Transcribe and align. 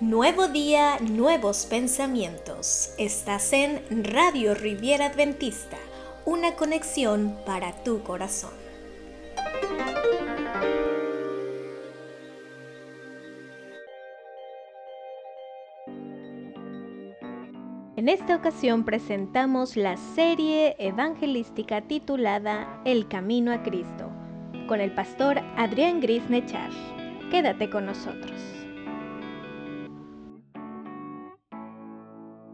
Nuevo 0.00 0.46
día, 0.46 0.98
nuevos 1.00 1.66
pensamientos. 1.66 2.94
Estás 2.98 3.52
en 3.52 4.04
Radio 4.04 4.54
Riviera 4.54 5.06
Adventista, 5.06 5.76
una 6.24 6.54
conexión 6.54 7.36
para 7.44 7.72
tu 7.82 8.04
corazón. 8.04 8.52
En 17.96 18.08
esta 18.08 18.36
ocasión 18.36 18.84
presentamos 18.84 19.76
la 19.76 19.96
serie 19.96 20.76
evangelística 20.78 21.80
titulada 21.80 22.80
El 22.84 23.08
Camino 23.08 23.50
a 23.52 23.64
Cristo, 23.64 24.12
con 24.68 24.80
el 24.80 24.94
pastor 24.94 25.40
Adrián 25.56 25.98
Gris 26.00 26.22
Nechar. 26.30 26.70
Quédate 27.32 27.68
con 27.68 27.86
nosotros. 27.86 28.40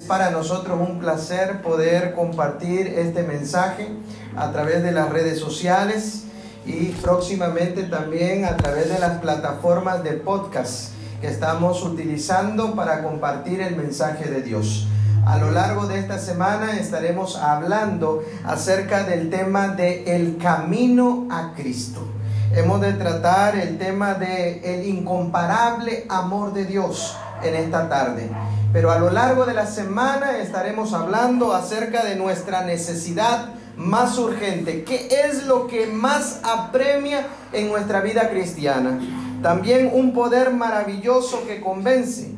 Para 0.06 0.30
nosotros 0.30 0.78
un 0.86 0.98
placer 0.98 1.62
poder 1.62 2.12
compartir 2.14 2.88
este 2.88 3.22
mensaje 3.22 3.88
a 4.36 4.52
través 4.52 4.82
de 4.82 4.92
las 4.92 5.08
redes 5.08 5.40
sociales 5.40 6.24
y 6.66 6.88
próximamente 6.88 7.84
también 7.84 8.44
a 8.44 8.54
través 8.58 8.90
de 8.90 8.98
las 8.98 9.18
plataformas 9.20 10.04
de 10.04 10.12
podcast 10.12 10.90
que 11.22 11.28
estamos 11.28 11.82
utilizando 11.82 12.74
para 12.74 13.02
compartir 13.02 13.62
el 13.62 13.76
mensaje 13.76 14.28
de 14.28 14.42
Dios. 14.42 14.88
A 15.24 15.38
lo 15.38 15.50
largo 15.52 15.86
de 15.86 15.98
esta 15.98 16.18
semana 16.18 16.78
estaremos 16.78 17.36
hablando 17.36 18.22
acerca 18.44 19.04
del 19.04 19.30
tema 19.30 19.68
de 19.68 20.16
el 20.16 20.36
camino 20.36 21.26
a 21.30 21.54
Cristo. 21.56 22.06
Hemos 22.54 22.82
de 22.82 22.92
tratar 22.92 23.56
el 23.56 23.78
tema 23.78 24.14
de 24.14 24.60
el 24.74 24.86
incomparable 24.86 26.04
amor 26.10 26.52
de 26.52 26.66
Dios 26.66 27.16
en 27.42 27.54
esta 27.54 27.88
tarde. 27.88 28.30
Pero 28.74 28.90
a 28.90 28.98
lo 28.98 29.08
largo 29.10 29.46
de 29.46 29.54
la 29.54 29.68
semana 29.68 30.38
estaremos 30.38 30.94
hablando 30.94 31.54
acerca 31.54 32.04
de 32.04 32.16
nuestra 32.16 32.64
necesidad 32.64 33.50
más 33.76 34.18
urgente. 34.18 34.82
¿Qué 34.82 35.06
es 35.24 35.46
lo 35.46 35.68
que 35.68 35.86
más 35.86 36.40
apremia 36.42 37.24
en 37.52 37.68
nuestra 37.68 38.00
vida 38.00 38.30
cristiana? 38.30 38.98
También 39.42 39.90
un 39.92 40.12
poder 40.12 40.52
maravilloso 40.52 41.46
que 41.46 41.60
convence. 41.60 42.32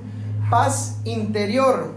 Paz 0.51 0.99
interior. 1.05 1.95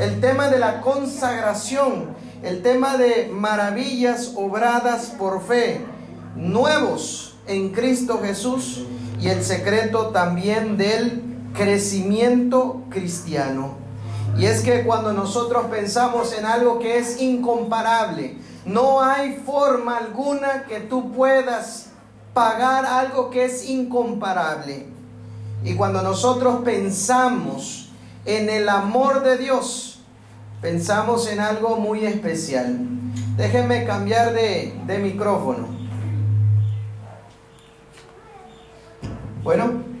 El 0.00 0.18
tema 0.18 0.48
de 0.48 0.58
la 0.58 0.80
consagración. 0.80 2.08
El 2.42 2.62
tema 2.62 2.96
de 2.96 3.30
maravillas 3.32 4.32
obradas 4.34 5.14
por 5.16 5.46
fe. 5.46 5.80
Nuevos 6.34 7.36
en 7.46 7.68
Cristo 7.68 8.18
Jesús. 8.20 8.84
Y 9.20 9.28
el 9.28 9.44
secreto 9.44 10.08
también 10.08 10.76
del 10.76 11.25
crecimiento 11.56 12.82
cristiano. 12.90 13.74
Y 14.38 14.46
es 14.46 14.60
que 14.60 14.84
cuando 14.84 15.12
nosotros 15.12 15.66
pensamos 15.70 16.32
en 16.36 16.44
algo 16.44 16.78
que 16.78 16.98
es 16.98 17.20
incomparable, 17.20 18.36
no 18.66 19.00
hay 19.00 19.36
forma 19.46 19.96
alguna 19.96 20.64
que 20.64 20.80
tú 20.80 21.12
puedas 21.12 21.90
pagar 22.34 22.84
algo 22.84 23.30
que 23.30 23.46
es 23.46 23.68
incomparable. 23.68 24.86
Y 25.64 25.74
cuando 25.74 26.02
nosotros 26.02 26.60
pensamos 26.64 27.90
en 28.26 28.50
el 28.50 28.68
amor 28.68 29.22
de 29.22 29.38
Dios, 29.38 30.00
pensamos 30.60 31.28
en 31.28 31.40
algo 31.40 31.76
muy 31.76 32.04
especial. 32.04 32.78
Déjenme 33.36 33.86
cambiar 33.86 34.34
de, 34.34 34.78
de 34.86 34.98
micrófono. 34.98 35.68
Bueno, 39.42 39.95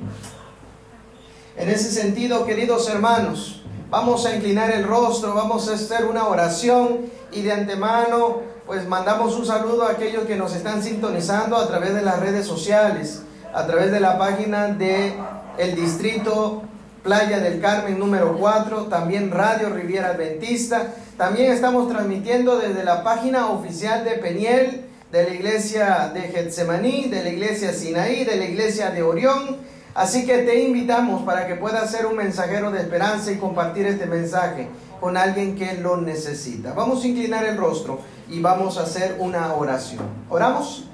en 1.58 1.70
ese 1.70 1.90
sentido, 1.90 2.44
queridos 2.44 2.88
hermanos, 2.88 3.62
vamos 3.88 4.26
a 4.26 4.34
inclinar 4.34 4.70
el 4.72 4.84
rostro, 4.84 5.34
vamos 5.34 5.68
a 5.68 5.74
hacer 5.74 6.04
una 6.04 6.26
oración 6.28 7.06
y 7.32 7.42
de 7.42 7.52
antemano, 7.52 8.42
pues 8.66 8.86
mandamos 8.86 9.34
un 9.36 9.46
saludo 9.46 9.84
a 9.84 9.92
aquellos 9.92 10.24
que 10.24 10.36
nos 10.36 10.54
están 10.54 10.82
sintonizando 10.82 11.56
a 11.56 11.66
través 11.66 11.94
de 11.94 12.02
las 12.02 12.20
redes 12.20 12.46
sociales, 12.46 13.22
a 13.54 13.66
través 13.66 13.90
de 13.90 14.00
la 14.00 14.18
página 14.18 14.68
de 14.68 15.14
el 15.56 15.74
distrito 15.74 16.62
Playa 17.02 17.38
del 17.38 17.60
Carmen 17.60 17.98
número 17.98 18.36
4, 18.36 18.86
también 18.86 19.30
Radio 19.30 19.70
Riviera 19.70 20.08
Adventista. 20.08 20.92
También 21.16 21.52
estamos 21.52 21.88
transmitiendo 21.88 22.58
desde 22.58 22.84
la 22.84 23.02
página 23.02 23.46
oficial 23.46 24.04
de 24.04 24.12
Peniel, 24.12 24.84
de 25.10 25.22
la 25.22 25.30
iglesia 25.30 26.10
de 26.12 26.22
Getsemaní, 26.22 27.08
de 27.08 27.22
la 27.22 27.30
iglesia 27.30 27.72
Sinaí, 27.72 28.24
de 28.24 28.36
la 28.36 28.44
iglesia 28.44 28.90
de 28.90 29.02
Orión 29.02 29.56
Así 29.96 30.26
que 30.26 30.42
te 30.42 30.62
invitamos 30.62 31.22
para 31.22 31.46
que 31.46 31.54
puedas 31.54 31.90
ser 31.90 32.04
un 32.04 32.16
mensajero 32.16 32.70
de 32.70 32.82
esperanza 32.82 33.32
y 33.32 33.38
compartir 33.38 33.86
este 33.86 34.04
mensaje 34.04 34.68
con 35.00 35.16
alguien 35.16 35.56
que 35.56 35.72
lo 35.72 35.96
necesita. 35.96 36.74
Vamos 36.74 37.02
a 37.02 37.08
inclinar 37.08 37.46
el 37.46 37.56
rostro 37.56 38.00
y 38.28 38.42
vamos 38.42 38.76
a 38.76 38.82
hacer 38.82 39.16
una 39.18 39.54
oración. 39.54 40.04
¿Oramos? 40.28 40.84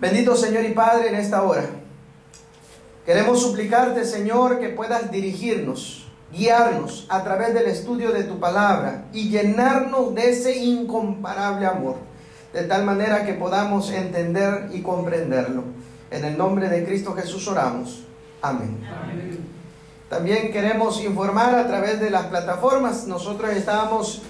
Bendito 0.00 0.34
Señor 0.34 0.64
y 0.64 0.72
Padre 0.72 1.10
en 1.10 1.14
esta 1.14 1.44
hora. 1.44 1.66
Queremos 3.06 3.40
suplicarte, 3.40 4.04
Señor, 4.04 4.58
que 4.58 4.70
puedas 4.70 5.12
dirigirnos, 5.12 6.08
guiarnos 6.32 7.06
a 7.08 7.22
través 7.22 7.54
del 7.54 7.66
estudio 7.66 8.10
de 8.10 8.24
tu 8.24 8.40
palabra 8.40 9.04
y 9.12 9.28
llenarnos 9.28 10.16
de 10.16 10.30
ese 10.30 10.56
incomparable 10.56 11.66
amor, 11.66 11.94
de 12.52 12.64
tal 12.64 12.84
manera 12.84 13.24
que 13.24 13.34
podamos 13.34 13.92
entender 13.92 14.68
y 14.72 14.82
comprenderlo. 14.82 15.77
En 16.10 16.24
el 16.24 16.38
nombre 16.38 16.68
de 16.68 16.84
Cristo 16.84 17.14
Jesús 17.14 17.46
oramos. 17.48 18.04
Amén. 18.40 18.78
También 20.08 20.50
queremos 20.52 21.02
informar 21.02 21.54
a 21.54 21.66
través 21.66 22.00
de 22.00 22.08
las 22.08 22.26
plataformas. 22.26 23.06
Nosotros 23.06 23.50
estábamos 23.50 24.22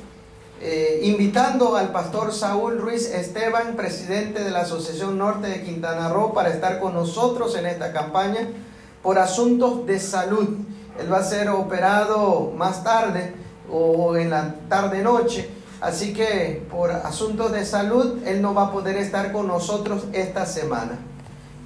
eh, 0.61 1.03
invitando 1.05 1.77
al 1.77 1.93
pastor 1.93 2.33
Saúl 2.33 2.78
Ruiz 2.78 3.15
Esteban, 3.15 3.77
presidente 3.77 4.43
de 4.43 4.50
la 4.50 4.62
Asociación 4.62 5.16
Norte 5.16 5.47
de 5.47 5.62
Quintana 5.62 6.09
Roo, 6.09 6.34
para 6.34 6.49
estar 6.49 6.81
con 6.81 6.94
nosotros 6.94 7.56
en 7.56 7.66
esta 7.66 7.93
campaña 7.93 8.49
por 9.03 9.21
asuntos 9.21 9.87
de 9.87 10.00
salud. 10.00 10.59
Él 10.99 11.12
va 11.12 11.19
a 11.19 11.22
ser 11.22 11.49
operado 11.49 12.53
más 12.56 12.83
tarde 12.83 13.34
o 13.71 14.16
en 14.16 14.31
la 14.31 14.56
tarde-noche. 14.69 15.49
Así 15.81 16.12
que 16.12 16.66
por 16.69 16.91
asuntos 16.91 17.53
de 17.53 17.65
salud, 17.65 18.19
él 18.27 18.43
no 18.43 18.53
va 18.53 18.65
a 18.65 18.72
poder 18.72 18.97
estar 18.97 19.31
con 19.31 19.47
nosotros 19.47 20.06
esta 20.12 20.45
semana. 20.45 20.99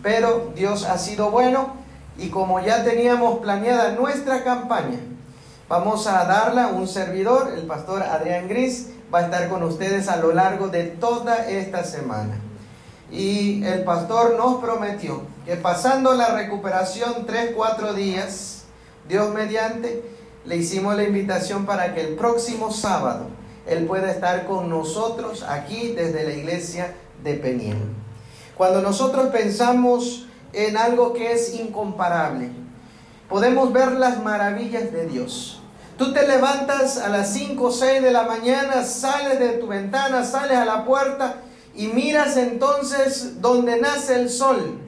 Pero 0.03 0.53
Dios 0.55 0.85
ha 0.85 0.99
sido 0.99 1.31
bueno 1.31 1.75
y 2.19 2.29
como 2.29 2.61
ya 2.61 2.85
teníamos 2.85 3.39
planeada 3.39 3.93
nuestra 3.93 4.43
campaña, 4.45 4.99
vamos 5.69 6.07
a 6.07 6.25
darla 6.25 6.69
un 6.69 6.89
servidor, 6.89 7.53
el 7.57 7.63
pastor 7.63 8.03
Adrián 8.03 8.49
Gris, 8.49 8.89
va 9.13 9.21
a 9.21 9.23
estar 9.23 9.49
con 9.49 9.63
ustedes 9.63 10.09
a 10.09 10.17
lo 10.17 10.33
largo 10.33 10.69
de 10.69 10.85
toda 10.85 11.49
esta 11.49 11.85
semana. 11.85 12.35
Y 13.11 13.63
el 13.65 13.85
pastor 13.85 14.37
nos 14.37 14.57
prometió 14.63 15.23
que 15.45 15.57
pasando 15.57 16.15
la 16.15 16.35
recuperación 16.35 17.27
3, 17.27 17.53
4 17.55 17.95
días, 17.95 18.65
Dios 19.09 19.33
mediante, 19.33 20.03
le 20.45 20.57
hicimos 20.57 20.97
la 20.97 21.05
invitación 21.05 21.67
para 21.67 21.95
que 21.95 22.01
el 22.01 22.15
próximo 22.15 22.73
sábado 22.73 23.27
él 23.67 23.87
pueda 23.87 24.11
estar 24.11 24.47
con 24.47 24.69
nosotros 24.69 25.45
aquí 25.49 25.93
desde 25.93 26.25
la 26.25 26.33
iglesia 26.33 26.95
de 27.23 27.35
Peniel. 27.35 28.02
Cuando 28.63 28.81
nosotros 28.81 29.31
pensamos 29.31 30.25
en 30.53 30.77
algo 30.77 31.15
que 31.15 31.33
es 31.33 31.53
incomparable, 31.53 32.53
podemos 33.29 33.73
ver 33.73 33.91
las 33.91 34.23
maravillas 34.23 34.93
de 34.93 35.09
Dios. 35.09 35.61
Tú 35.99 36.13
te 36.13 36.29
levantas 36.29 36.97
a 36.97 37.09
las 37.09 37.33
5 37.33 37.61
o 37.61 37.73
6 37.73 38.01
de 38.01 38.13
la 38.13 38.23
mañana, 38.23 38.85
sales 38.85 39.41
de 39.41 39.49
tu 39.55 39.67
ventana, 39.67 40.25
sales 40.25 40.59
a 40.59 40.65
la 40.65 40.85
puerta 40.85 41.39
y 41.75 41.89
miras 41.89 42.37
entonces 42.37 43.41
donde 43.43 43.81
nace 43.81 44.15
el 44.15 44.31
sol. 44.31 44.79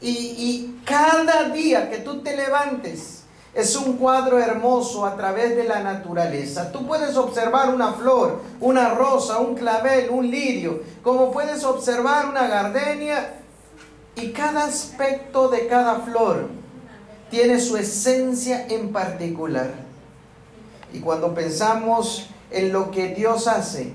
Y, 0.00 0.08
y 0.08 0.80
cada 0.86 1.50
día 1.50 1.90
que 1.90 1.98
tú 1.98 2.22
te 2.22 2.34
levantes, 2.34 3.17
es 3.54 3.74
un 3.76 3.96
cuadro 3.96 4.38
hermoso 4.38 5.06
a 5.06 5.16
través 5.16 5.56
de 5.56 5.64
la 5.64 5.80
naturaleza. 5.82 6.70
Tú 6.70 6.86
puedes 6.86 7.16
observar 7.16 7.74
una 7.74 7.92
flor, 7.92 8.40
una 8.60 8.90
rosa, 8.90 9.38
un 9.38 9.54
clavel, 9.54 10.10
un 10.10 10.30
lirio, 10.30 10.82
como 11.02 11.32
puedes 11.32 11.64
observar 11.64 12.28
una 12.28 12.46
gardenia 12.46 13.34
y 14.16 14.30
cada 14.32 14.64
aspecto 14.64 15.48
de 15.48 15.66
cada 15.66 16.00
flor 16.00 16.48
tiene 17.30 17.60
su 17.60 17.76
esencia 17.76 18.66
en 18.68 18.92
particular. 18.92 19.70
Y 20.92 21.00
cuando 21.00 21.34
pensamos 21.34 22.28
en 22.50 22.72
lo 22.72 22.90
que 22.90 23.14
Dios 23.14 23.46
hace, 23.46 23.92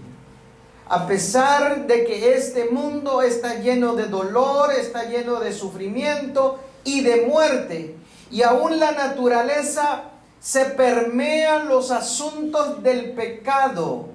a 0.87 1.07
pesar 1.07 1.87
de 1.87 2.05
que 2.05 2.35
este 2.35 2.69
mundo 2.69 3.21
está 3.21 3.59
lleno 3.59 3.95
de 3.95 4.05
dolor, 4.05 4.71
está 4.71 5.05
lleno 5.05 5.39
de 5.39 5.51
sufrimiento 5.51 6.59
y 6.83 7.01
de 7.01 7.25
muerte, 7.25 7.95
y 8.31 8.41
aún 8.41 8.79
la 8.79 8.91
naturaleza 8.91 10.03
se 10.39 10.65
permean 10.65 11.67
los 11.67 11.91
asuntos 11.91 12.83
del 12.83 13.13
pecado, 13.13 14.09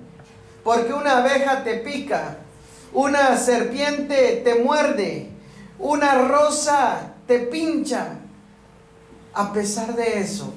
porque 0.62 0.92
una 0.92 1.18
abeja 1.18 1.64
te 1.64 1.74
pica, 1.78 2.36
una 2.92 3.36
serpiente 3.36 4.42
te 4.44 4.56
muerde, 4.56 5.30
una 5.78 6.14
rosa 6.14 7.14
te 7.26 7.38
pincha. 7.38 8.18
A 9.32 9.52
pesar 9.52 9.94
de 9.94 10.18
eso, 10.18 10.52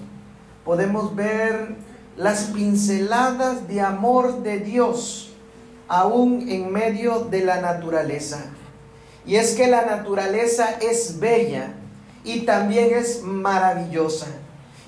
podemos 0.66 1.16
ver 1.16 1.76
las 2.18 2.46
pinceladas 2.46 3.68
de 3.68 3.82
amor 3.82 4.44
de 4.44 4.60
Dios 4.60 5.32
aún 5.88 6.50
en 6.50 6.72
medio 6.72 7.20
de 7.20 7.46
la 7.46 7.62
naturaleza. 7.62 8.46
Y 9.26 9.36
es 9.36 9.56
que 9.56 9.68
la 9.68 9.86
naturaleza 9.86 10.78
es 10.82 11.20
bella 11.20 11.76
y 12.24 12.42
también 12.42 12.94
es 12.94 13.24
maravillosa. 13.24 14.28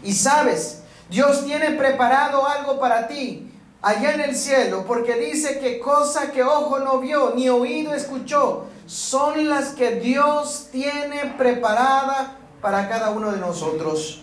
Y 0.04 0.14
sabes, 0.14 0.84
Dios 1.10 1.46
tiene 1.46 1.72
preparado 1.72 2.48
algo 2.48 2.80
para 2.80 3.08
ti 3.08 3.52
allá 3.82 4.14
en 4.14 4.22
el 4.22 4.36
cielo, 4.36 4.86
porque 4.88 5.16
dice 5.16 5.60
que 5.60 5.80
cosa 5.80 6.32
que 6.32 6.44
ojo 6.44 6.80
no 6.80 7.00
vio 7.00 7.34
ni 7.36 7.50
oído 7.50 7.94
escuchó, 7.94 8.66
son 8.86 9.50
las 9.50 9.70
que 9.70 9.96
Dios 9.96 10.70
tiene 10.72 11.36
preparada 11.38 12.38
para 12.62 12.88
cada 12.88 13.10
uno 13.12 13.32
de 13.32 13.40
nosotros. 13.40 14.22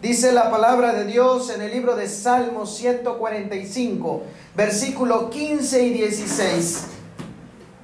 Dice 0.00 0.32
la 0.32 0.50
palabra 0.50 0.92
de 0.92 1.04
Dios 1.04 1.50
en 1.50 1.60
el 1.60 1.72
libro 1.72 1.96
de 1.96 2.08
Salmos 2.08 2.76
145, 2.76 4.22
versículo 4.54 5.28
15 5.28 5.82
y 5.82 5.92
16. 5.92 6.84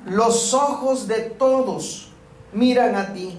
Los 0.07 0.55
ojos 0.55 1.09
de 1.09 1.21
todos 1.23 2.13
miran 2.53 2.95
a 2.95 3.13
ti 3.13 3.39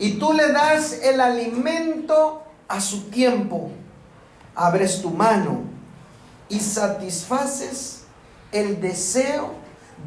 y 0.00 0.12
tú 0.12 0.32
le 0.32 0.50
das 0.50 0.94
el 1.02 1.20
alimento 1.20 2.42
a 2.66 2.80
su 2.80 3.10
tiempo. 3.10 3.70
Abres 4.54 5.02
tu 5.02 5.10
mano 5.10 5.60
y 6.48 6.58
satisfaces 6.58 8.04
el 8.50 8.80
deseo 8.80 9.52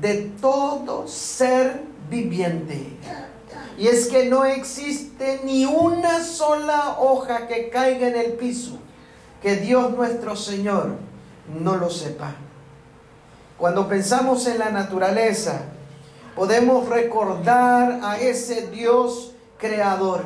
de 0.01 0.31
todo 0.41 1.07
ser 1.07 1.83
viviente. 2.09 2.97
Y 3.77 3.87
es 3.87 4.07
que 4.07 4.25
no 4.25 4.45
existe 4.45 5.41
ni 5.45 5.65
una 5.65 6.23
sola 6.23 6.97
hoja 6.99 7.47
que 7.47 7.69
caiga 7.69 8.07
en 8.07 8.15
el 8.15 8.31
piso 8.33 8.79
que 9.43 9.57
Dios 9.57 9.91
nuestro 9.91 10.35
Señor 10.35 10.95
no 11.61 11.75
lo 11.75 11.91
sepa. 11.91 12.33
Cuando 13.59 13.87
pensamos 13.87 14.47
en 14.47 14.57
la 14.57 14.71
naturaleza, 14.71 15.61
podemos 16.35 16.89
recordar 16.89 17.99
a 18.01 18.17
ese 18.17 18.67
Dios 18.71 19.32
creador. 19.63 20.25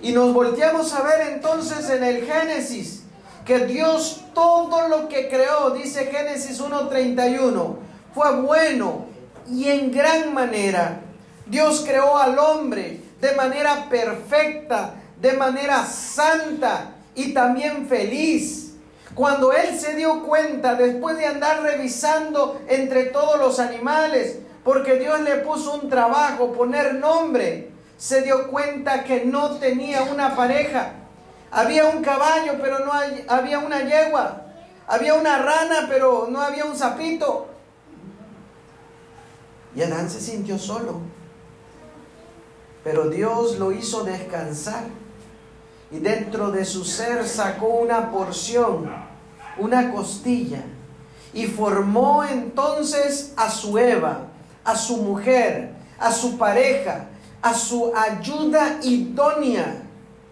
Y 0.00 0.12
nos 0.12 0.32
volteamos 0.32 0.92
a 0.94 1.02
ver 1.02 1.32
entonces 1.32 1.90
en 1.90 2.04
el 2.04 2.24
Génesis, 2.24 3.02
que 3.44 3.66
Dios 3.66 4.22
todo 4.32 4.88
lo 4.88 5.08
que 5.08 5.28
creó, 5.28 5.70
dice 5.70 6.06
Génesis 6.06 6.60
1.31, 6.60 7.76
fue 8.14 8.40
bueno 8.40 9.06
y 9.50 9.68
en 9.68 9.90
gran 9.90 10.32
manera. 10.32 11.00
Dios 11.46 11.82
creó 11.86 12.16
al 12.16 12.38
hombre 12.38 13.00
de 13.20 13.32
manera 13.32 13.88
perfecta, 13.90 14.94
de 15.20 15.32
manera 15.32 15.84
santa 15.84 16.94
y 17.14 17.34
también 17.34 17.88
feliz. 17.88 18.74
Cuando 19.14 19.52
él 19.52 19.78
se 19.78 19.94
dio 19.94 20.22
cuenta, 20.22 20.74
después 20.74 21.16
de 21.16 21.26
andar 21.26 21.62
revisando 21.62 22.60
entre 22.68 23.04
todos 23.06 23.38
los 23.38 23.58
animales, 23.58 24.38
porque 24.64 24.98
Dios 24.98 25.20
le 25.20 25.36
puso 25.36 25.74
un 25.74 25.88
trabajo, 25.88 26.52
poner 26.52 26.94
nombre, 26.94 27.73
se 27.96 28.22
dio 28.22 28.48
cuenta 28.48 29.04
que 29.04 29.24
no 29.24 29.56
tenía 29.56 30.02
una 30.02 30.34
pareja. 30.34 30.92
Había 31.50 31.86
un 31.86 32.02
caballo, 32.02 32.54
pero 32.60 32.80
no 32.80 32.92
había 33.28 33.58
una 33.60 33.82
yegua. 33.82 34.42
Había 34.86 35.14
una 35.14 35.38
rana, 35.38 35.86
pero 35.88 36.26
no 36.28 36.40
había 36.40 36.64
un 36.64 36.76
sapito. 36.76 37.48
Y 39.74 39.82
Adán 39.82 40.10
se 40.10 40.20
sintió 40.20 40.58
solo. 40.58 41.00
Pero 42.82 43.08
Dios 43.08 43.58
lo 43.58 43.72
hizo 43.72 44.04
descansar. 44.04 44.84
Y 45.90 45.98
dentro 45.98 46.50
de 46.50 46.64
su 46.64 46.84
ser 46.84 47.26
sacó 47.26 47.66
una 47.66 48.10
porción, 48.10 48.92
una 49.56 49.92
costilla. 49.92 50.62
Y 51.32 51.46
formó 51.46 52.24
entonces 52.24 53.32
a 53.36 53.50
su 53.50 53.78
Eva, 53.78 54.26
a 54.64 54.76
su 54.76 54.98
mujer, 54.98 55.72
a 55.98 56.12
su 56.12 56.36
pareja, 56.36 57.08
a 57.44 57.52
su 57.52 57.92
ayuda 57.94 58.78
idónea 58.82 59.82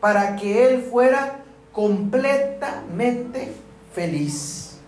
para 0.01 0.35
que 0.35 0.67
él 0.67 0.89
fuera 0.91 1.45
completamente 1.71 3.53
feliz. 3.95 4.79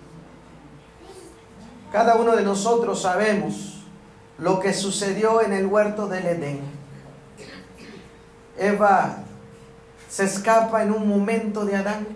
Cada 1.92 2.16
uno 2.16 2.34
de 2.34 2.42
nosotros 2.42 3.02
sabemos 3.02 3.84
lo 4.38 4.58
que 4.58 4.72
sucedió 4.72 5.42
en 5.42 5.52
el 5.52 5.66
huerto 5.66 6.08
del 6.08 6.24
Edén. 6.24 6.60
Eva 8.56 9.18
se 10.08 10.24
escapa 10.24 10.82
en 10.82 10.92
un 10.92 11.06
momento 11.06 11.66
de 11.66 11.76
Adán 11.76 12.06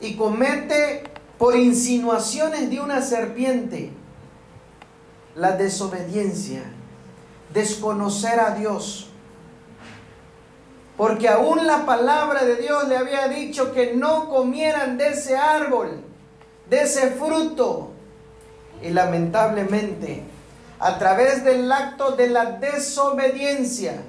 y 0.00 0.16
comete 0.16 1.04
por 1.36 1.54
insinuaciones 1.54 2.70
de 2.70 2.80
una 2.80 3.02
serpiente 3.02 3.90
la 5.36 5.52
desobediencia, 5.52 6.62
desconocer 7.52 8.40
a 8.40 8.50
Dios. 8.54 9.08
Porque 10.96 11.28
aún 11.28 11.66
la 11.66 11.86
palabra 11.86 12.44
de 12.44 12.56
Dios 12.56 12.88
le 12.88 12.96
había 12.96 13.28
dicho 13.28 13.72
que 13.72 13.94
no 13.94 14.28
comieran 14.28 14.98
de 14.98 15.10
ese 15.10 15.36
árbol, 15.36 16.02
de 16.68 16.82
ese 16.82 17.10
fruto. 17.12 17.90
Y 18.82 18.90
lamentablemente, 18.90 20.24
a 20.80 20.98
través 20.98 21.44
del 21.44 21.70
acto 21.70 22.12
de 22.12 22.28
la 22.28 22.44
desobediencia, 22.52 24.02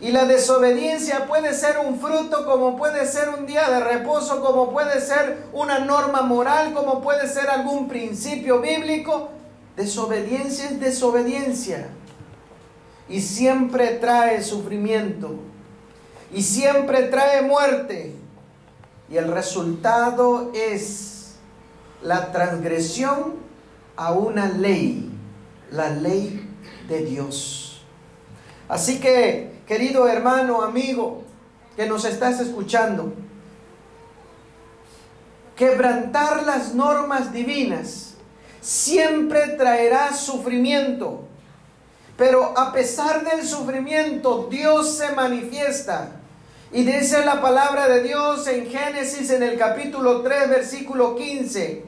y 0.00 0.12
la 0.12 0.26
desobediencia 0.26 1.26
puede 1.26 1.52
ser 1.54 1.78
un 1.78 1.98
fruto, 1.98 2.46
como 2.46 2.76
puede 2.76 3.04
ser 3.06 3.30
un 3.30 3.46
día 3.46 3.68
de 3.68 3.80
reposo, 3.80 4.40
como 4.40 4.70
puede 4.70 5.00
ser 5.00 5.48
una 5.52 5.80
norma 5.80 6.22
moral, 6.22 6.72
como 6.72 7.00
puede 7.00 7.26
ser 7.26 7.50
algún 7.50 7.88
principio 7.88 8.60
bíblico. 8.60 9.30
Desobediencia 9.76 10.66
es 10.66 10.78
desobediencia. 10.78 11.88
Y 13.08 13.20
siempre 13.20 13.88
trae 13.94 14.42
sufrimiento. 14.42 15.36
Y 16.32 16.42
siempre 16.42 17.04
trae 17.04 17.42
muerte. 17.42 18.14
Y 19.10 19.16
el 19.16 19.32
resultado 19.32 20.52
es 20.54 21.36
la 22.02 22.30
transgresión 22.32 23.36
a 23.96 24.12
una 24.12 24.46
ley, 24.48 25.10
la 25.70 25.90
ley 25.90 26.48
de 26.88 27.04
Dios. 27.04 27.82
Así 28.68 29.00
que, 29.00 29.62
querido 29.66 30.06
hermano, 30.06 30.62
amigo, 30.62 31.22
que 31.76 31.86
nos 31.86 32.04
estás 32.04 32.40
escuchando, 32.40 33.12
quebrantar 35.56 36.44
las 36.44 36.74
normas 36.74 37.32
divinas 37.32 38.14
siempre 38.60 39.48
traerá 39.56 40.12
sufrimiento. 40.12 41.27
Pero 42.18 42.52
a 42.58 42.72
pesar 42.72 43.24
del 43.24 43.46
sufrimiento, 43.46 44.48
Dios 44.50 44.98
se 44.98 45.12
manifiesta. 45.12 46.16
Y 46.72 46.82
dice 46.82 47.24
la 47.24 47.40
palabra 47.40 47.86
de 47.86 48.02
Dios 48.02 48.46
en 48.48 48.68
Génesis 48.68 49.30
en 49.30 49.44
el 49.44 49.56
capítulo 49.56 50.22
3, 50.22 50.50
versículo 50.50 51.14
15, 51.14 51.84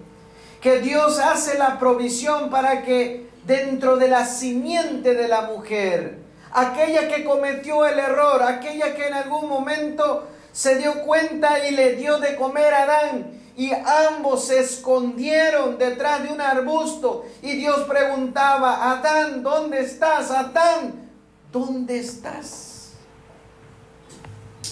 que 0.61 0.79
Dios 0.79 1.19
hace 1.19 1.59
la 1.59 1.81
provisión 1.81 2.49
para 2.49 2.83
que 2.83 3.29
dentro 3.45 3.97
de 3.97 4.07
la 4.07 4.25
simiente 4.25 5.15
de 5.15 5.27
la 5.27 5.43
mujer, 5.43 6.19
aquella 6.53 7.09
que 7.09 7.25
cometió 7.25 7.85
el 7.85 7.99
error, 7.99 8.45
aquella 8.45 8.95
que 8.95 9.09
en 9.09 9.15
algún 9.15 9.49
momento 9.49 10.29
se 10.53 10.77
dio 10.77 11.03
cuenta 11.03 11.67
y 11.67 11.73
le 11.73 11.97
dio 11.97 12.19
de 12.19 12.37
comer 12.37 12.73
a 12.73 12.85
Adán, 12.85 13.40
y 13.61 13.73
ambos 13.75 14.47
se 14.47 14.61
escondieron 14.61 15.76
detrás 15.76 16.23
de 16.23 16.33
un 16.33 16.40
arbusto 16.40 17.26
y 17.43 17.57
Dios 17.57 17.81
preguntaba, 17.81 18.90
Adán, 18.90 19.43
¿dónde 19.43 19.81
estás? 19.81 20.31
Adán, 20.31 21.11
¿dónde 21.52 21.99
estás? 21.99 22.93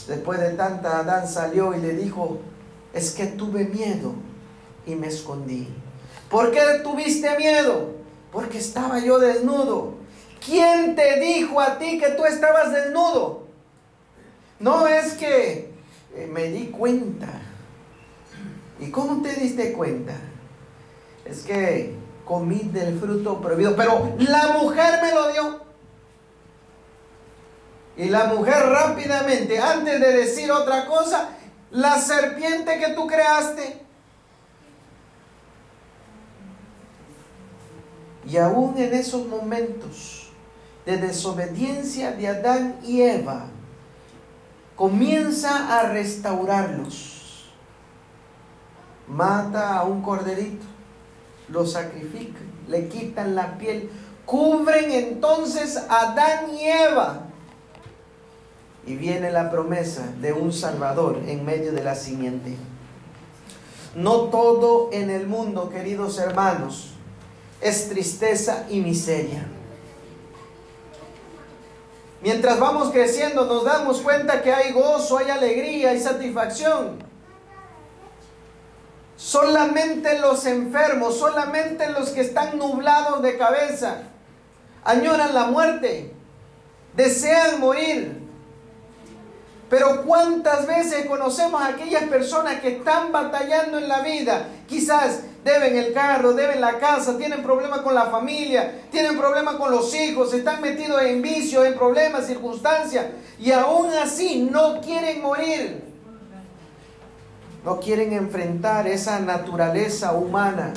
Después 0.07 0.41
de 0.41 0.53
tanta, 0.53 1.01
Adán 1.01 1.29
salió 1.29 1.77
y 1.77 1.81
le 1.81 1.93
dijo, 1.97 2.39
es 2.95 3.11
que 3.11 3.27
tuve 3.27 3.67
miedo 3.67 4.15
y 4.87 4.95
me 4.95 5.09
escondí. 5.09 5.69
¿Por 6.31 6.51
qué 6.51 6.63
tuviste 6.83 7.37
miedo? 7.37 7.91
Porque 8.33 8.57
estaba 8.57 9.01
yo 9.01 9.19
desnudo. 9.19 9.97
¿Quién 10.43 10.97
te 10.97 11.21
dijo 11.21 11.61
a 11.61 11.77
ti 11.77 11.99
que 11.99 12.09
tú 12.13 12.25
estabas 12.25 12.73
desnudo? 12.73 13.49
No 14.59 14.87
es 14.87 15.13
que 15.13 15.75
eh, 16.15 16.27
me 16.33 16.45
di 16.45 16.69
cuenta. 16.69 17.48
¿Y 18.81 18.91
cómo 18.91 19.23
te 19.23 19.35
diste 19.35 19.73
cuenta? 19.73 20.15
Es 21.25 21.43
que 21.43 21.95
comí 22.25 22.61
del 22.73 22.99
fruto 22.99 23.41
prohibido, 23.41 23.75
pero 23.75 24.15
la 24.19 24.59
mujer 24.61 25.01
me 25.03 25.15
lo 25.15 25.33
dio. 25.33 25.61
Y 27.97 28.09
la 28.09 28.27
mujer 28.27 28.67
rápidamente, 28.69 29.59
antes 29.59 30.01
de 30.01 30.13
decir 30.13 30.53
otra 30.53 30.87
cosa, 30.87 31.31
la 31.73 31.99
serpiente 31.99 32.79
que 32.79 32.91
tú 32.91 33.07
creaste. 33.07 33.83
Y 38.31 38.37
aún 38.37 38.77
en 38.79 38.95
esos 38.95 39.27
momentos 39.27 40.31
de 40.87 40.99
desobediencia 40.99 42.13
de 42.13 42.29
Adán 42.29 42.77
y 42.85 43.03
Eva, 43.03 43.47
comienza 44.77 45.79
a 45.79 45.89
restaurarlos. 45.89 47.18
Mata 49.09 49.79
a 49.79 49.85
un 49.85 50.03
corderito, 50.03 50.67
lo 51.49 51.67
sacrifica, 51.67 52.41
le 52.69 52.89
quitan 52.89 53.35
la 53.35 53.57
piel, 53.57 53.91
cubren 54.27 54.91
entonces 54.91 55.77
a 55.89 56.13
Adán 56.13 56.55
y 56.55 56.67
Eva. 56.67 57.23
Y 58.87 58.97
viene 58.97 59.31
la 59.31 59.51
promesa 59.51 60.07
de 60.21 60.33
un 60.33 60.53
Salvador 60.53 61.23
en 61.27 61.45
medio 61.45 61.73
de 61.73 61.83
la 61.83 61.95
simiente. 61.95 62.57
No 63.95 64.25
todo 64.25 64.91
en 64.93 65.11
el 65.11 65.27
mundo, 65.27 65.71
queridos 65.71 66.19
hermanos, 66.19 66.91
es 67.61 67.89
tristeza 67.89 68.67
y 68.69 68.81
miseria. 68.81 69.47
Mientras 72.21 72.59
vamos 72.59 72.91
creciendo 72.91 73.47
nos 73.47 73.65
damos 73.65 74.01
cuenta 74.01 74.43
que 74.43 74.53
hay 74.53 74.73
gozo, 74.73 75.19
hay 75.19 75.31
alegría, 75.31 75.91
hay 75.91 76.01
satisfacción. 76.01 77.08
Solamente 79.19 80.21
los 80.21 80.47
enfermos, 80.47 81.19
solamente 81.19 81.91
los 81.91 82.11
que 82.11 82.21
están 82.21 82.57
nublados 82.57 83.21
de 83.21 83.37
cabeza, 83.37 83.97
añoran 84.85 85.35
la 85.35 85.47
muerte, 85.47 86.15
desean 86.95 87.59
morir. 87.59 88.23
Pero 89.69 90.05
cuántas 90.05 90.69
veces 90.69 91.07
conocemos 91.07 91.61
a 91.61 91.67
aquellas 91.67 92.05
personas 92.05 92.61
que 92.61 92.77
están 92.77 93.11
batallando 93.11 93.79
en 93.79 93.89
la 93.89 94.03
vida, 94.03 94.51
quizás 94.69 95.23
deben 95.43 95.77
el 95.77 95.93
carro, 95.93 96.35
deben 96.35 96.61
la 96.61 96.79
casa, 96.79 97.19
tienen 97.19 97.43
problemas 97.43 97.81
con 97.81 97.97
la 97.97 98.07
familia, 98.07 98.83
tienen 98.93 99.19
problemas 99.19 99.57
con 99.57 99.73
los 99.73 99.93
hijos, 99.97 100.33
están 100.33 100.61
metidos 100.61 101.03
en 101.03 101.23
vicios, 101.23 101.67
en 101.67 101.75
problemas, 101.75 102.29
circunstancias, 102.29 103.07
y 103.41 103.51
aún 103.51 103.93
así 103.95 104.49
no 104.49 104.81
quieren 104.81 105.21
morir. 105.23 105.88
No 107.65 107.81
quieren 107.81 108.13
enfrentar 108.13 108.87
esa 108.87 109.21
naturaleza 109.21 110.13
humana. 110.13 110.73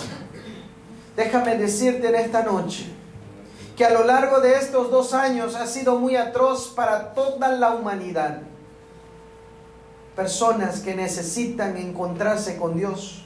Déjame 1.16 1.58
decirte 1.58 2.08
en 2.08 2.16
esta 2.16 2.44
noche 2.44 2.86
que 3.76 3.86
a 3.86 3.92
lo 3.92 4.04
largo 4.04 4.40
de 4.40 4.56
estos 4.56 4.92
dos 4.92 5.14
años 5.14 5.56
ha 5.56 5.68
sido 5.68 6.00
muy 6.00 6.16
atroz 6.16 6.74
para 6.76 7.14
toda 7.14 7.50
la 7.50 7.72
humanidad. 7.76 8.42
Personas 10.16 10.82
que 10.82 10.96
necesitan 10.96 11.78
encontrarse 11.78 12.58
con 12.58 12.78
Dios 12.78 13.22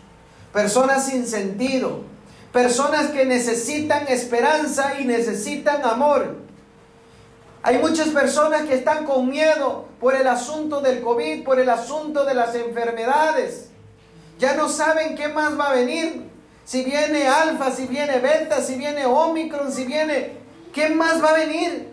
personas 0.56 1.08
sin 1.08 1.28
sentido, 1.28 2.06
personas 2.54 3.08
que 3.08 3.26
necesitan 3.26 4.08
esperanza 4.08 5.02
y 5.02 5.04
necesitan 5.04 5.84
amor. 5.84 6.45
Hay 7.66 7.80
muchas 7.80 8.10
personas 8.10 8.62
que 8.68 8.76
están 8.76 9.06
con 9.06 9.28
miedo 9.28 9.88
por 10.00 10.14
el 10.14 10.28
asunto 10.28 10.82
del 10.82 11.02
COVID, 11.02 11.44
por 11.44 11.60
el 11.60 11.68
asunto 11.68 12.24
de 12.24 12.36
las 12.36 12.54
enfermedades. 12.54 13.70
Ya 14.38 14.54
no 14.54 14.70
saben 14.70 15.16
qué 15.16 15.30
más 15.30 15.60
va 15.60 15.70
a 15.70 15.74
venir. 15.74 16.30
Si 16.64 16.84
viene 16.84 17.28
alfa, 17.28 17.72
si 17.72 17.88
viene 17.88 18.20
beta, 18.20 18.62
si 18.62 18.76
viene 18.76 19.06
omicron, 19.06 19.72
si 19.72 19.86
viene... 19.86 20.46
¿Qué 20.72 20.90
más 20.90 21.24
va 21.24 21.30
a 21.30 21.34
venir? 21.34 21.92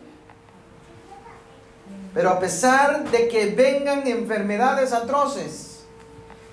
Pero 2.12 2.28
a 2.28 2.38
pesar 2.38 3.08
de 3.10 3.28
que 3.28 3.46
vengan 3.46 4.06
enfermedades 4.06 4.92
atroces, 4.92 5.84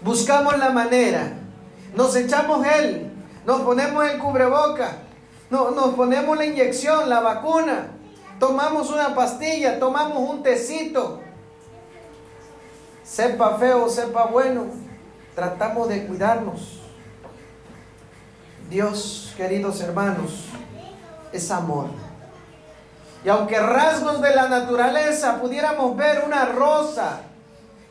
buscamos 0.01 0.57
la 0.57 0.69
manera 0.69 1.33
nos 1.95 2.15
echamos 2.15 2.65
gel, 2.65 3.11
nos 3.45 3.61
ponemos 3.61 4.09
el 4.09 4.19
cubreboca, 4.19 4.99
no, 5.49 5.71
nos 5.71 5.95
ponemos 5.95 6.37
la 6.37 6.45
inyección, 6.45 7.09
la 7.09 7.19
vacuna, 7.19 7.87
tomamos 8.39 8.89
una 8.89 9.13
pastilla, 9.13 9.79
tomamos 9.79 10.29
un 10.29 10.41
tecito. 10.41 11.19
Sepa 13.03 13.57
feo, 13.57 13.89
sepa 13.89 14.25
bueno, 14.25 14.65
tratamos 15.35 15.89
de 15.89 16.05
cuidarnos. 16.05 16.79
Dios, 18.69 19.33
queridos 19.35 19.81
hermanos, 19.81 20.45
es 21.31 21.49
amor. 21.51 21.87
Y 23.25 23.29
aunque 23.29 23.59
rasgos 23.59 24.21
de 24.21 24.33
la 24.33 24.47
naturaleza 24.47 25.41
pudiéramos 25.41 25.97
ver 25.97 26.23
una 26.25 26.45
rosa, 26.45 27.21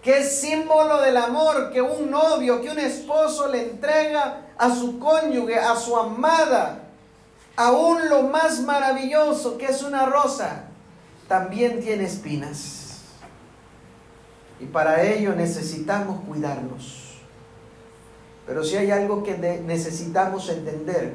que 0.02 0.20
es 0.20 0.40
símbolo 0.40 1.00
del 1.02 1.16
amor 1.16 1.70
que 1.70 1.82
un 1.82 2.10
novio, 2.10 2.62
que 2.62 2.70
un 2.70 2.78
esposo 2.78 3.48
le 3.48 3.62
entrega 3.62 4.46
a 4.56 4.74
su 4.74 4.98
cónyuge, 4.98 5.58
a 5.58 5.76
su 5.76 5.96
amada. 5.96 6.87
Aún 7.58 8.08
lo 8.08 8.22
más 8.22 8.60
maravilloso 8.60 9.58
que 9.58 9.66
es 9.66 9.82
una 9.82 10.06
rosa, 10.06 10.66
también 11.26 11.80
tiene 11.80 12.04
espinas. 12.04 13.00
Y 14.60 14.66
para 14.66 15.02
ello 15.02 15.34
necesitamos 15.34 16.20
cuidarnos. 16.20 17.16
Pero 18.46 18.62
si 18.62 18.76
hay 18.76 18.92
algo 18.92 19.24
que 19.24 19.36
necesitamos 19.36 20.48
entender, 20.48 21.14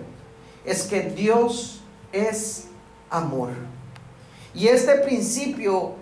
es 0.66 0.84
que 0.84 1.04
Dios 1.04 1.80
es 2.12 2.66
amor. 3.10 3.52
Y 4.54 4.68
este 4.68 4.96
principio 4.96 5.94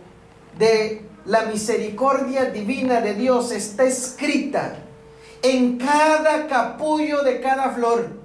de 0.57 1.05
la 1.27 1.43
misericordia 1.43 2.45
divina 2.45 2.99
de 2.99 3.13
Dios 3.13 3.51
está 3.51 3.83
escrita 3.83 4.73
en 5.43 5.77
cada 5.77 6.47
capullo 6.47 7.21
de 7.21 7.41
cada 7.41 7.69
flor, 7.75 8.20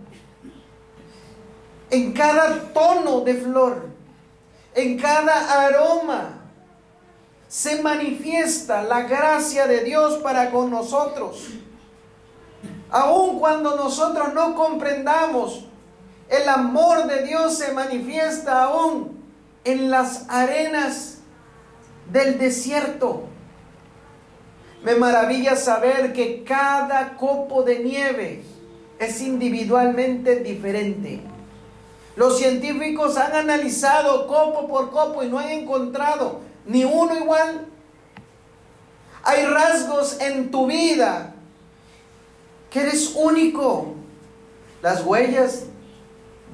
en 1.90 2.12
cada 2.12 2.73
tono 2.73 3.21
de 3.21 3.35
flor, 3.35 3.88
en 4.75 4.99
cada 4.99 5.66
aroma. 5.66 6.43
Se 7.49 7.81
manifiesta 7.81 8.83
la 8.83 9.02
gracia 9.02 9.66
de 9.66 9.85
Dios 9.85 10.16
para 10.16 10.50
con 10.50 10.71
nosotros. 10.71 11.49
Aun 12.90 13.38
cuando 13.38 13.76
nosotros 13.76 14.35
no 14.35 14.55
comprendamos, 14.55 15.66
el 16.28 16.49
amor 16.49 17.07
de 17.07 17.23
Dios 17.23 17.57
se 17.57 17.73
manifiesta 17.73 18.64
aún 18.64 19.25
en 19.64 19.90
las 19.90 20.28
arenas 20.28 21.19
del 22.11 22.38
desierto. 22.38 23.25
Me 24.83 24.95
maravilla 24.95 25.57
saber 25.57 26.12
que 26.12 26.45
cada 26.45 27.16
copo 27.16 27.62
de 27.62 27.81
nieve 27.81 28.43
es 28.99 29.21
individualmente 29.21 30.37
diferente. 30.37 31.36
Los 32.16 32.38
científicos 32.38 33.18
han 33.18 33.35
analizado 33.35 34.26
copo 34.26 34.66
por 34.66 34.90
copo 34.90 35.23
y 35.23 35.28
no 35.28 35.38
han 35.38 35.50
encontrado 35.50 36.40
ni 36.64 36.82
uno 36.82 37.14
igual. 37.14 37.66
Hay 39.23 39.44
rasgos 39.44 40.18
en 40.20 40.50
tu 40.50 40.66
vida 40.66 41.35
que 42.70 42.80
eres 42.80 43.14
único. 43.14 43.94
Las 44.82 45.04
huellas 45.04 45.64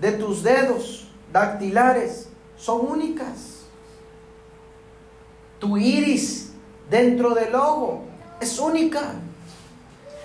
de 0.00 0.12
tus 0.12 0.42
dedos 0.42 1.08
dactilares 1.32 2.28
son 2.56 2.86
únicas. 2.90 3.60
Tu 5.60 5.76
iris 5.76 6.50
dentro 6.90 7.34
del 7.34 7.54
ojo 7.54 8.02
es 8.40 8.58
única. 8.58 9.14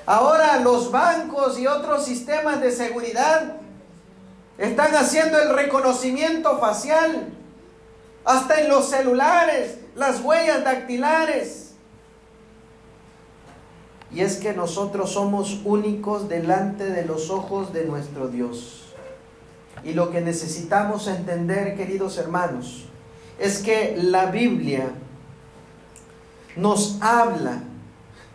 Ahora 0.08 0.60
los 0.62 0.90
bancos 0.90 1.60
y 1.60 1.68
otros 1.68 2.06
sistemas 2.06 2.60
de 2.60 2.72
seguridad 2.72 3.58
están 4.58 4.96
haciendo 4.96 5.40
el 5.40 5.56
reconocimiento 5.56 6.58
facial. 6.60 7.30
Hasta 8.26 8.62
en 8.62 8.70
los 8.70 8.90
celulares, 8.90 9.78
las 9.96 10.22
huellas 10.22 10.64
dactilares. 10.64 11.72
Y 14.12 14.22
es 14.22 14.38
que 14.38 14.54
nosotros 14.54 15.12
somos 15.12 15.62
únicos 15.64 16.30
delante 16.30 16.86
de 16.86 17.06
los 17.06 17.30
ojos 17.30 17.74
de 17.74 17.86
nuestro 17.86 18.28
Dios. 18.28 18.94
Y 19.84 19.94
lo 19.94 20.12
que 20.12 20.22
necesitamos 20.22 21.08
entender, 21.08 21.76
queridos 21.76 22.18
hermanos, 22.18 22.86
es 23.40 23.60
que 23.60 23.96
la 23.98 24.28
Biblia 24.28 24.92
nos 26.56 26.98
habla 27.02 27.62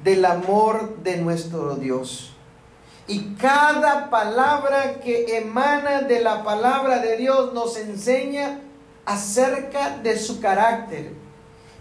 del 0.04 0.24
amor 0.24 0.98
de 1.02 1.18
nuestro 1.18 1.76
Dios. 1.76 2.31
Y 3.08 3.34
cada 3.34 4.10
palabra 4.10 5.00
que 5.02 5.36
emana 5.36 6.02
de 6.02 6.20
la 6.20 6.44
palabra 6.44 6.98
de 6.98 7.16
Dios 7.16 7.52
nos 7.52 7.76
enseña 7.76 8.60
acerca 9.04 9.98
de 9.98 10.18
su 10.18 10.40
carácter. 10.40 11.12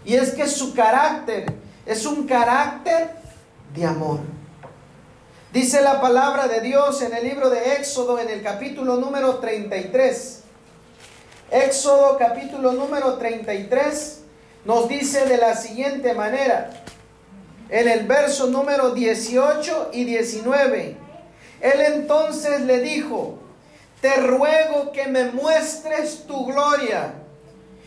Y 0.04 0.14
es 0.14 0.32
que 0.32 0.48
su 0.48 0.74
carácter 0.74 1.54
es 1.86 2.04
un 2.06 2.26
carácter 2.26 3.10
de 3.74 3.86
amor. 3.86 4.18
Dice 5.52 5.80
la 5.82 6.00
palabra 6.00 6.48
de 6.48 6.60
Dios 6.60 7.02
en 7.02 7.14
el 7.14 7.24
libro 7.24 7.50
de 7.50 7.74
Éxodo 7.74 8.18
en 8.18 8.28
el 8.28 8.42
capítulo 8.42 8.96
número 8.96 9.36
33. 9.36 10.40
Éxodo 11.50 12.16
capítulo 12.18 12.72
número 12.72 13.14
33 13.18 14.22
nos 14.64 14.88
dice 14.88 15.26
de 15.26 15.36
la 15.36 15.54
siguiente 15.56 16.14
manera, 16.14 16.70
en 17.68 17.88
el 17.88 18.06
verso 18.06 18.46
número 18.46 18.92
18 18.92 19.90
y 19.92 20.04
19, 20.04 20.96
él 21.62 21.80
entonces 21.80 22.60
le 22.62 22.80
dijo, 22.80 23.38
te 24.00 24.16
ruego 24.16 24.90
que 24.92 25.06
me 25.06 25.26
muestres 25.26 26.24
tu 26.26 26.44
gloria. 26.44 27.14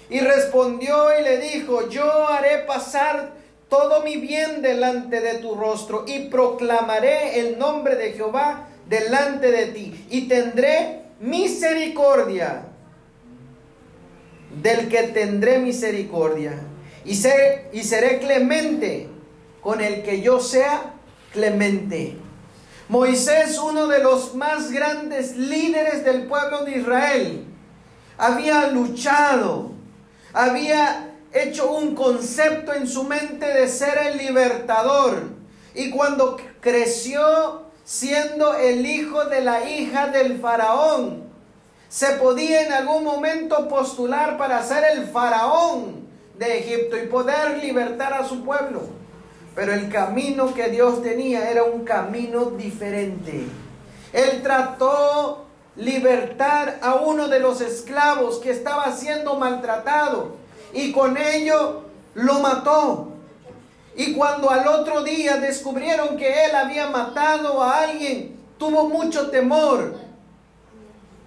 Y 0.09 0.21
respondió 0.21 1.19
y 1.19 1.23
le 1.23 1.39
dijo, 1.39 1.89
yo 1.89 2.27
haré 2.27 2.59
pasar 2.59 3.33
todo 3.69 4.01
mi 4.01 4.15
bien 4.15 4.61
delante 4.61 5.19
de 5.19 5.39
tu 5.39 5.55
rostro 5.55 6.05
y 6.07 6.29
proclamaré 6.29 7.39
el 7.39 7.59
nombre 7.59 7.95
de 7.95 8.13
Jehová 8.13 8.69
delante 8.87 9.51
de 9.51 9.65
ti 9.67 10.05
y 10.09 10.27
tendré 10.27 11.01
misericordia 11.19 12.67
del 14.61 14.87
que 14.87 15.03
tendré 15.03 15.57
misericordia 15.57 16.53
y, 17.03 17.15
seré, 17.15 17.69
y 17.73 17.83
seré 17.83 18.19
clemente 18.19 19.09
con 19.61 19.81
el 19.81 20.03
que 20.03 20.21
yo 20.21 20.39
sea 20.39 20.93
clemente. 21.33 22.24
Moisés, 22.87 23.57
uno 23.57 23.87
de 23.87 23.99
los 23.99 24.35
más 24.35 24.71
grandes 24.71 25.35
líderes 25.35 26.05
del 26.05 26.27
pueblo 26.27 26.63
de 26.65 26.77
Israel, 26.77 27.45
había 28.15 28.67
luchado, 28.67 29.71
había 30.33 31.15
hecho 31.33 31.71
un 31.71 31.95
concepto 31.95 32.73
en 32.73 32.87
su 32.87 33.03
mente 33.03 33.47
de 33.47 33.67
ser 33.67 33.97
el 34.07 34.17
libertador. 34.19 35.29
Y 35.73 35.89
cuando 35.89 36.37
creció 36.61 37.63
siendo 37.83 38.55
el 38.55 38.85
hijo 38.85 39.25
de 39.25 39.41
la 39.41 39.67
hija 39.67 40.07
del 40.07 40.39
faraón, 40.39 41.23
se 41.89 42.11
podía 42.13 42.67
en 42.67 42.71
algún 42.71 43.03
momento 43.03 43.67
postular 43.67 44.37
para 44.37 44.61
ser 44.63 44.83
el 44.95 45.07
faraón 45.07 46.07
de 46.37 46.59
Egipto 46.59 46.97
y 46.97 47.07
poder 47.07 47.57
libertar 47.63 48.13
a 48.13 48.27
su 48.27 48.43
pueblo. 48.43 48.81
Pero 49.55 49.73
el 49.73 49.89
camino 49.89 50.53
que 50.53 50.67
Dios 50.67 51.01
tenía 51.01 51.49
era 51.49 51.63
un 51.63 51.85
camino 51.85 52.51
diferente. 52.51 53.47
Él 54.11 54.43
trató 54.43 55.45
libertar 55.77 56.79
a 56.81 56.95
uno 56.95 57.27
de 57.29 57.39
los 57.39 57.61
esclavos 57.61 58.39
que 58.39 58.51
estaba 58.51 58.91
siendo 58.91 59.35
maltratado 59.35 60.35
y 60.73 60.91
con 60.91 61.17
ello 61.17 61.83
lo 62.13 62.39
mató. 62.41 63.11
Y 63.95 64.13
cuando 64.13 64.49
al 64.49 64.67
otro 64.67 65.03
día 65.03 65.37
descubrieron 65.37 66.17
que 66.17 66.45
él 66.45 66.55
había 66.55 66.89
matado 66.89 67.63
a 67.63 67.79
alguien, 67.79 68.37
tuvo 68.57 68.89
mucho 68.89 69.29
temor 69.29 69.95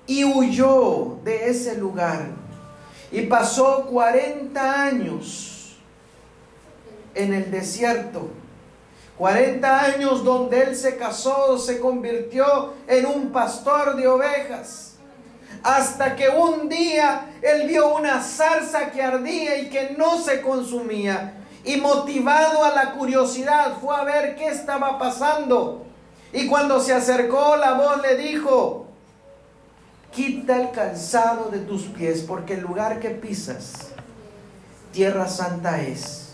y 0.07 0.25
huyó 0.25 1.19
de 1.25 1.49
ese 1.49 1.79
lugar. 1.79 2.29
Y 3.11 3.23
pasó 3.23 3.87
40 3.87 4.83
años 4.83 5.48
en 7.15 7.35
el 7.35 7.51
desierto. 7.51 8.31
40 9.17 9.85
años 9.85 10.25
donde 10.25 10.63
él 10.63 10.77
se 10.77 10.97
casó, 10.97 11.59
se 11.59 11.81
convirtió 11.81 12.75
en 12.87 13.07
un 13.07 13.31
pastor 13.31 13.97
de 13.97 14.07
ovejas 14.07 14.89
hasta 15.63 16.17
que 16.17 16.29
un 16.29 16.69
día 16.69 17.31
él 17.43 17.67
vio 17.67 17.95
una 17.95 18.23
zarza 18.23 18.91
que 18.91 19.03
ardía 19.03 19.59
y 19.59 19.71
que 19.71 19.95
no 19.97 20.19
se 20.19 20.41
consumía. 20.41 21.35
Y 21.65 21.77
motivado 21.77 22.65
a 22.65 22.75
la 22.75 22.93
curiosidad 22.93 23.75
fue 23.81 23.95
a 23.95 24.05
ver 24.05 24.37
qué 24.37 24.49
estaba 24.49 24.99
pasando. 24.99 25.85
Y 26.33 26.47
cuando 26.47 26.81
se 26.81 26.95
acercó 26.95 27.57
la 27.57 27.73
voz 27.73 28.01
le 28.03 28.17
dijo, 28.17 28.87
quita 30.13 30.61
el 30.61 30.71
calzado 30.71 31.51
de 31.51 31.59
tus 31.59 31.85
pies 31.85 32.23
porque 32.27 32.55
el 32.55 32.61
lugar 32.61 33.01
que 33.01 33.11
pisas, 33.11 33.89
tierra 34.93 35.29
santa 35.29 35.81
es. 35.81 36.28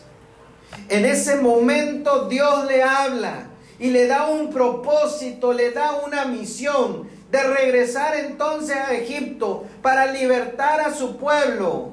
En 0.89 1.05
ese 1.05 1.37
momento 1.37 2.29
Dios 2.29 2.67
le 2.67 2.83
habla 2.83 3.47
y 3.79 3.91
le 3.91 4.07
da 4.07 4.27
un 4.27 4.51
propósito, 4.51 5.53
le 5.53 5.71
da 5.73 5.97
una 6.07 6.27
misión 6.27 7.09
de 7.31 7.43
regresar 7.43 8.17
entonces 8.17 8.77
a 8.77 8.95
Egipto 8.95 9.65
para 9.83 10.07
libertar 10.07 10.81
a 10.81 10.95
su 10.95 11.17
pueblo. 11.17 11.93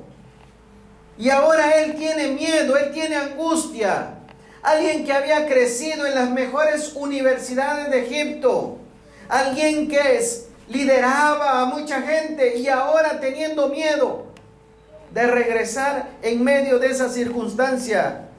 Y 1.18 1.30
ahora 1.30 1.72
él 1.72 1.96
tiene 1.96 2.30
miedo, 2.30 2.78
él 2.78 2.92
tiene 2.92 3.16
angustia. 3.16 4.16
Alguien 4.62 5.06
que 5.06 5.14
había 5.14 5.48
crecido 5.48 6.06
en 6.06 6.16
las 6.16 6.30
mejores 6.30 6.94
universidades 6.96 7.90
de 7.90 8.06
Egipto. 8.06 8.78
Alguien 9.30 9.88
que 9.88 10.20
lideraba 10.68 11.62
a 11.62 11.66
mucha 11.66 12.02
gente 12.02 12.58
y 12.58 12.68
ahora 12.68 13.20
teniendo 13.20 13.68
miedo 13.70 14.26
de 15.12 15.28
regresar 15.28 16.10
en 16.22 16.44
medio 16.44 16.80
de 16.80 16.88
esa 16.92 17.10
circunstancia. 17.10 18.30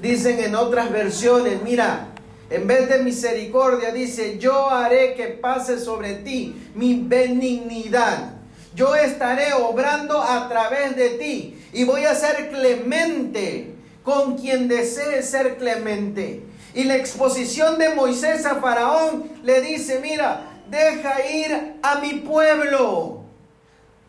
Dicen 0.00 0.38
en 0.40 0.54
otras 0.54 0.90
versiones, 0.90 1.62
mira, 1.62 2.08
en 2.48 2.66
vez 2.66 2.88
de 2.88 3.02
misericordia, 3.02 3.92
dice, 3.92 4.38
yo 4.38 4.70
haré 4.70 5.14
que 5.14 5.26
pase 5.26 5.78
sobre 5.78 6.14
ti 6.14 6.70
mi 6.74 7.02
benignidad. 7.06 8.34
Yo 8.74 8.94
estaré 8.94 9.52
obrando 9.52 10.22
a 10.22 10.48
través 10.48 10.96
de 10.96 11.10
ti 11.10 11.62
y 11.72 11.84
voy 11.84 12.04
a 12.04 12.14
ser 12.14 12.50
clemente 12.50 13.74
con 14.02 14.36
quien 14.36 14.68
desee 14.68 15.22
ser 15.22 15.58
clemente. 15.58 16.42
Y 16.74 16.84
la 16.84 16.96
exposición 16.96 17.78
de 17.78 17.94
Moisés 17.94 18.46
a 18.46 18.56
Faraón 18.56 19.30
le 19.42 19.60
dice, 19.60 20.00
mira, 20.00 20.62
deja 20.70 21.26
ir 21.30 21.76
a 21.82 22.00
mi 22.00 22.14
pueblo 22.14 23.22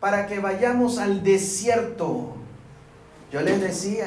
para 0.00 0.26
que 0.26 0.38
vayamos 0.38 0.98
al 0.98 1.22
desierto. 1.22 2.34
Yo 3.32 3.40
les 3.40 3.60
decía, 3.60 4.06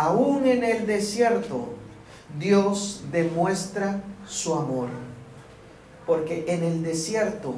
aún 0.00 0.46
en 0.46 0.64
el 0.64 0.86
desierto, 0.86 1.74
Dios 2.38 3.04
demuestra 3.10 4.02
su 4.26 4.54
amor. 4.54 4.88
Porque 6.06 6.44
en 6.48 6.62
el 6.62 6.82
desierto, 6.82 7.54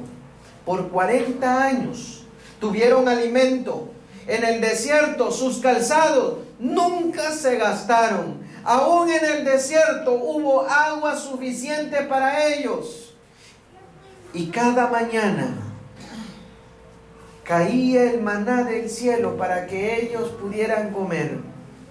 por 0.64 0.88
40 0.88 1.64
años, 1.64 2.24
tuvieron 2.60 3.08
alimento. 3.08 3.88
En 4.26 4.44
el 4.44 4.60
desierto 4.60 5.30
sus 5.30 5.58
calzados 5.58 6.38
nunca 6.58 7.32
se 7.32 7.56
gastaron. 7.56 8.40
Aún 8.64 9.10
en 9.10 9.24
el 9.24 9.44
desierto 9.44 10.12
hubo 10.14 10.62
agua 10.62 11.16
suficiente 11.16 12.02
para 12.02 12.46
ellos. 12.46 13.14
Y 14.32 14.46
cada 14.46 14.86
mañana 14.86 15.56
caía 17.42 18.12
el 18.12 18.22
maná 18.22 18.62
del 18.62 18.88
cielo 18.88 19.36
para 19.36 19.66
que 19.66 20.02
ellos 20.02 20.28
pudieran 20.40 20.92
comer, 20.92 21.40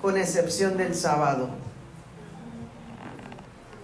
con 0.02 0.18
excepción 0.18 0.78
del 0.78 0.96
sábado. 0.96 1.50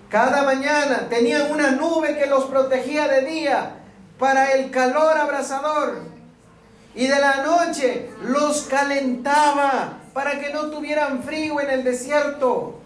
Cada 0.09 0.43
mañana 0.43 1.07
tenían 1.09 1.51
una 1.51 1.71
nube 1.71 2.17
que 2.17 2.27
los 2.27 2.45
protegía 2.45 3.07
de 3.07 3.21
día 3.25 3.75
para 4.17 4.53
el 4.53 4.71
calor 4.71 5.17
abrasador. 5.17 6.03
Y 6.93 7.07
de 7.07 7.19
la 7.19 7.43
noche 7.43 8.09
los 8.23 8.61
calentaba 8.63 9.97
para 10.13 10.39
que 10.39 10.53
no 10.53 10.67
tuvieran 10.69 11.23
frío 11.23 11.59
en 11.59 11.69
el 11.69 11.83
desierto. 11.83 12.79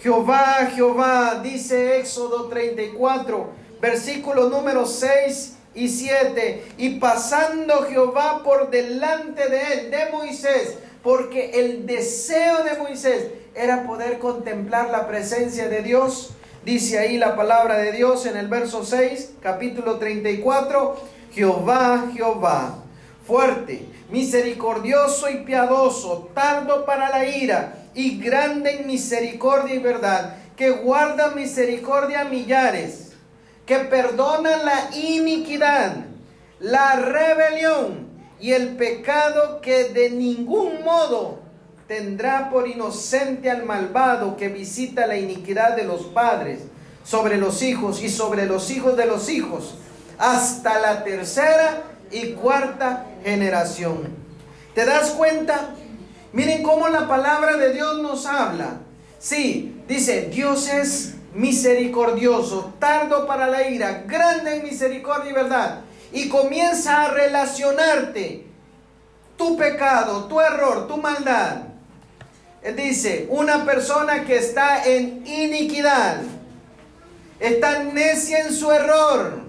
Jehová, 0.00 0.68
Jehová, 0.74 1.40
dice 1.42 1.98
Éxodo 1.98 2.48
34, 2.48 3.48
versículo 3.80 4.50
número 4.50 4.84
6 4.84 5.56
y 5.74 5.88
7. 5.88 6.64
Y 6.78 6.98
pasando 6.98 7.84
Jehová 7.84 8.42
por 8.44 8.70
delante 8.70 9.48
de 9.48 9.72
él, 9.72 9.90
de 9.90 10.10
Moisés, 10.12 10.78
porque 11.02 11.50
el 11.54 11.86
deseo 11.86 12.64
de 12.64 12.78
Moisés 12.78 13.28
era 13.54 13.86
poder 13.86 14.18
contemplar 14.18 14.90
la 14.90 15.06
presencia 15.06 15.68
de 15.68 15.82
Dios. 15.82 16.30
Dice 16.64 16.98
ahí 16.98 17.18
la 17.18 17.36
palabra 17.36 17.76
de 17.76 17.92
Dios 17.92 18.24
en 18.26 18.36
el 18.36 18.48
verso 18.48 18.84
6, 18.84 19.34
capítulo 19.42 19.98
34, 19.98 20.96
Jehová, 21.32 22.10
Jehová, 22.14 22.78
fuerte, 23.26 23.86
misericordioso 24.10 25.28
y 25.28 25.38
piadoso, 25.44 26.30
tardo 26.34 26.86
para 26.86 27.10
la 27.10 27.26
ira 27.26 27.84
y 27.94 28.18
grande 28.18 28.80
en 28.80 28.86
misericordia 28.86 29.74
y 29.74 29.78
verdad, 29.78 30.36
que 30.56 30.70
guarda 30.70 31.30
misericordia 31.30 32.22
a 32.22 32.24
millares, 32.24 33.03
que 33.66 33.78
perdona 33.78 34.58
la 34.58 34.90
iniquidad, 34.96 35.96
la 36.60 36.96
rebelión 36.96 38.08
y 38.40 38.52
el 38.52 38.76
pecado 38.76 39.60
que 39.60 39.84
de 39.84 40.10
ningún 40.10 40.84
modo 40.84 41.40
tendrá 41.88 42.50
por 42.50 42.68
inocente 42.68 43.50
al 43.50 43.64
malvado 43.64 44.36
que 44.36 44.48
visita 44.48 45.06
la 45.06 45.16
iniquidad 45.16 45.76
de 45.76 45.84
los 45.84 46.02
padres 46.06 46.60
sobre 47.04 47.36
los 47.36 47.62
hijos 47.62 48.02
y 48.02 48.08
sobre 48.08 48.46
los 48.46 48.70
hijos 48.70 48.96
de 48.96 49.06
los 49.06 49.28
hijos, 49.28 49.74
hasta 50.18 50.78
la 50.80 51.04
tercera 51.04 51.82
y 52.10 52.32
cuarta 52.32 53.06
generación. 53.22 54.08
¿Te 54.74 54.84
das 54.84 55.10
cuenta? 55.10 55.74
Miren 56.32 56.62
cómo 56.62 56.88
la 56.88 57.06
palabra 57.06 57.56
de 57.56 57.72
Dios 57.72 58.00
nos 58.00 58.26
habla. 58.26 58.80
Sí, 59.18 59.82
dice, 59.86 60.28
Dios 60.32 60.68
es 60.68 61.13
misericordioso, 61.34 62.74
tardo 62.78 63.26
para 63.26 63.46
la 63.46 63.68
ira, 63.68 64.04
grande 64.06 64.56
en 64.56 64.64
misericordia 64.64 65.30
y 65.30 65.34
verdad. 65.34 65.80
Y 66.12 66.28
comienza 66.28 67.02
a 67.02 67.08
relacionarte 67.08 68.46
tu 69.36 69.56
pecado, 69.56 70.24
tu 70.24 70.40
error, 70.40 70.86
tu 70.86 70.96
maldad 70.96 71.74
dice, 72.72 73.26
una 73.28 73.64
persona 73.64 74.24
que 74.24 74.36
está 74.36 74.84
en 74.84 75.26
iniquidad, 75.26 76.22
está 77.38 77.80
necia 77.80 78.40
en 78.40 78.54
su 78.54 78.72
error. 78.72 79.42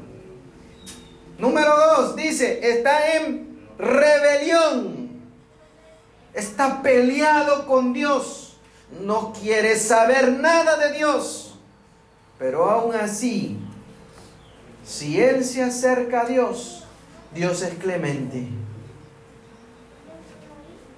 Número 1.38 1.76
dos, 1.78 2.15
dice, 2.15 2.60
está 2.62 3.15
en 3.15 3.58
rebelión. 3.78 5.06
está 6.34 6.82
peleado 6.82 7.65
con 7.65 7.93
Dios, 7.93 8.58
no 9.02 9.32
quiere 9.32 9.78
saber 9.80 10.34
nada 10.34 10.76
de 10.76 10.91
Dios, 10.98 11.44
pero 12.38 12.69
aún 12.69 12.95
así, 12.95 13.58
si 14.86 15.19
él 15.19 15.43
se 15.43 15.63
acerca 15.63 16.21
a 16.21 16.26
Dios, 16.26 16.84
Dios 17.34 17.62
es 17.62 17.74
clemente. 17.76 18.48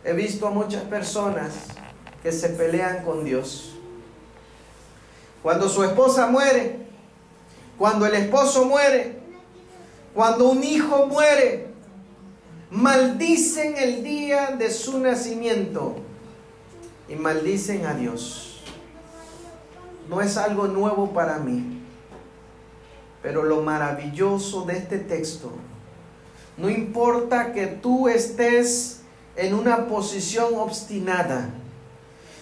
He 0.04 0.14
visto 0.14 0.48
a 0.48 0.52
muchas 0.52 0.84
personas 0.84 1.54
que 2.24 2.32
se 2.32 2.50
pelean 2.50 3.04
con 3.04 3.24
Dios. 3.24 3.74
Cuando 5.44 5.70
su 5.70 5.84
esposa 5.84 6.28
muere, 6.28 6.80
cuando 7.78 8.06
el 8.06 8.16
esposo 8.16 8.66
muere, 8.66 9.20
cuando 10.14 10.50
un 10.50 10.64
hijo 10.64 11.06
muere, 11.06 11.68
maldicen 12.72 13.78
el 13.78 14.04
día 14.04 14.56
de 14.58 14.72
su 14.72 15.00
nacimiento 15.00 15.96
y 17.08 17.16
maldicen 17.16 17.86
a 17.86 17.94
Dios. 17.94 18.57
No 20.10 20.22
es 20.22 20.38
algo 20.38 20.68
nuevo 20.68 21.12
para 21.12 21.38
mí, 21.40 21.82
pero 23.22 23.44
lo 23.44 23.62
maravilloso 23.62 24.64
de 24.64 24.78
este 24.78 25.00
texto, 25.00 25.52
no 26.56 26.70
importa 26.70 27.52
que 27.52 27.68
tú 27.68 28.08
estés 28.08 29.02
en 29.36 29.54
una 29.54 29.88
posición 29.88 30.56
obstinada, 30.56 31.50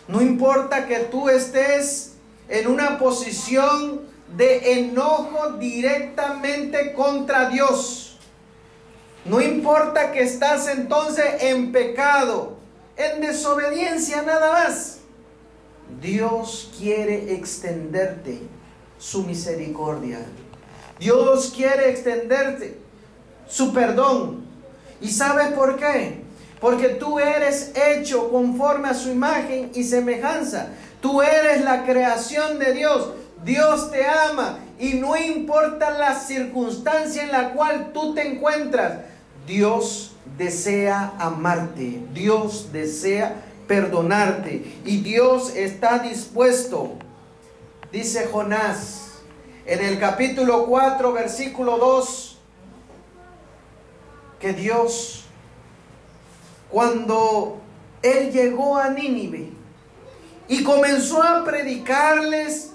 no 0.08 0.22
importa 0.22 0.86
que 0.86 1.00
tú 1.00 1.30
estés 1.30 2.14
en 2.48 2.68
una 2.68 3.00
posición 3.00 4.02
de 4.38 4.80
enojo 4.80 5.54
directamente 5.54 6.94
contra 6.94 7.50
Dios. 7.50 8.20
No 9.24 9.42
importa 9.42 10.12
que 10.12 10.22
estás 10.22 10.68
entonces 10.68 11.42
en 11.42 11.72
pecado, 11.72 12.58
en 12.96 13.22
desobediencia 13.22 14.22
nada 14.22 14.54
más. 14.54 15.00
Dios 16.02 16.72
quiere 16.78 17.34
extenderte 17.34 18.40
su 18.98 19.24
misericordia. 19.24 20.20
Dios 21.00 21.52
quiere 21.56 21.90
extenderte 21.90 22.80
su 23.48 23.74
perdón. 23.74 24.46
¿Y 25.02 25.10
sabes 25.10 25.50
por 25.50 25.78
qué? 25.78 26.24
Porque 26.60 26.90
tú 26.90 27.20
eres 27.20 27.74
hecho 27.76 28.30
conforme 28.30 28.90
a 28.90 28.94
su 28.94 29.10
imagen 29.10 29.72
y 29.76 29.84
semejanza. 29.84 30.70
Tú 31.02 31.22
eres 31.22 31.64
la 31.64 31.86
creación 31.86 32.58
de 32.60 32.74
Dios. 32.74 33.10
Dios 33.44 33.92
te 33.92 34.06
ama 34.06 34.60
y 34.80 34.94
no 34.94 35.16
importa 35.16 35.92
la 35.92 36.20
circunstancia 36.20 37.24
en 37.24 37.32
la 37.32 37.54
cual 37.54 37.92
tú 37.94 38.16
te 38.16 38.28
encuentras. 38.28 39.00
Dios 39.46 40.16
desea 40.38 41.14
amarte. 41.20 42.02
Dios 42.14 42.70
desea 42.72 43.36
perdonarte. 43.68 44.82
Y 44.86 45.02
Dios 45.02 45.56
está 45.56 46.00
dispuesto. 46.00 46.94
Dice 47.92 48.28
Jonás 48.28 49.14
en 49.66 49.84
el 49.84 50.00
capítulo 50.00 50.66
4, 50.66 51.14
versículo 51.14 51.78
2, 51.78 52.38
que 54.40 54.54
Dios 54.54 55.26
cuando 56.70 57.62
él 58.02 58.32
llegó 58.32 58.78
a 58.78 58.90
Nínive 58.90 59.50
y 60.48 60.64
comenzó 60.64 61.24
a 61.24 61.46
predicarles, 61.46 62.74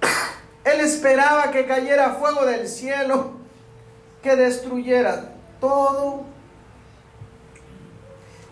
él 0.64 0.80
esperaba 0.80 1.52
que 1.52 1.66
cayera 1.66 2.14
fuego 2.14 2.44
del 2.44 2.66
cielo, 2.66 3.34
que 4.22 4.34
destruyera 4.34 5.34
todo, 5.60 6.24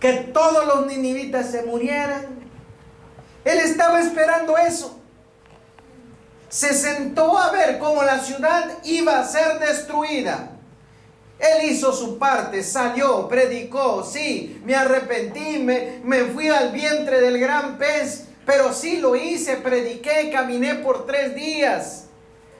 que 0.00 0.12
todos 0.32 0.66
los 0.66 0.86
ninivitas 0.86 1.50
se 1.50 1.62
murieran. 1.62 2.40
Él 3.44 3.58
estaba 3.58 4.00
esperando 4.00 4.56
eso. 4.56 4.98
Se 6.48 6.74
sentó 6.74 7.38
a 7.38 7.52
ver 7.52 7.78
cómo 7.78 8.02
la 8.02 8.18
ciudad 8.18 8.78
iba 8.82 9.20
a 9.20 9.26
ser 9.26 9.60
destruida. 9.60 10.50
Él 11.38 11.70
hizo 11.70 11.92
su 11.92 12.18
parte, 12.18 12.62
salió, 12.62 13.28
predicó, 13.28 14.04
sí, 14.04 14.60
me 14.64 14.74
arrepentí, 14.74 15.58
me, 15.58 16.00
me 16.04 16.24
fui 16.24 16.48
al 16.48 16.70
vientre 16.70 17.20
del 17.20 17.38
gran 17.38 17.78
pez, 17.78 18.26
pero 18.44 18.74
sí 18.74 18.98
lo 18.98 19.16
hice, 19.16 19.56
prediqué, 19.56 20.30
caminé 20.30 20.74
por 20.76 21.06
tres 21.06 21.34
días. 21.34 22.06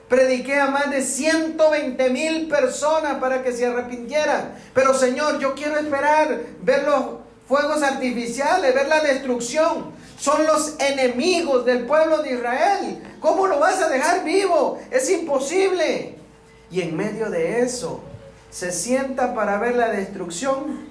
Prediqué 0.09 0.59
a 0.59 0.67
más 0.67 0.89
de 0.89 1.03
120 1.03 2.09
mil 2.09 2.47
personas 2.47 3.19
para 3.19 3.43
que 3.43 3.53
se 3.53 3.67
arrepintieran. 3.67 4.55
Pero 4.73 4.93
Señor, 4.93 5.39
yo 5.39 5.55
quiero 5.55 5.77
esperar, 5.77 6.37
ver 6.61 6.83
los 6.83 7.20
fuegos 7.51 7.83
artificiales, 7.83 8.73
ver 8.73 8.87
la 8.87 9.01
destrucción. 9.01 9.91
Son 10.17 10.45
los 10.47 10.75
enemigos 10.79 11.65
del 11.65 11.85
pueblo 11.85 12.23
de 12.23 12.35
Israel. 12.35 13.03
¿Cómo 13.19 13.45
lo 13.45 13.59
vas 13.59 13.81
a 13.81 13.89
dejar 13.89 14.23
vivo? 14.23 14.79
Es 14.89 15.09
imposible. 15.09 16.15
Y 16.71 16.79
en 16.79 16.95
medio 16.95 17.29
de 17.29 17.61
eso, 17.61 17.99
se 18.49 18.71
sienta 18.71 19.35
para 19.35 19.57
ver 19.57 19.75
la 19.75 19.89
destrucción 19.89 20.89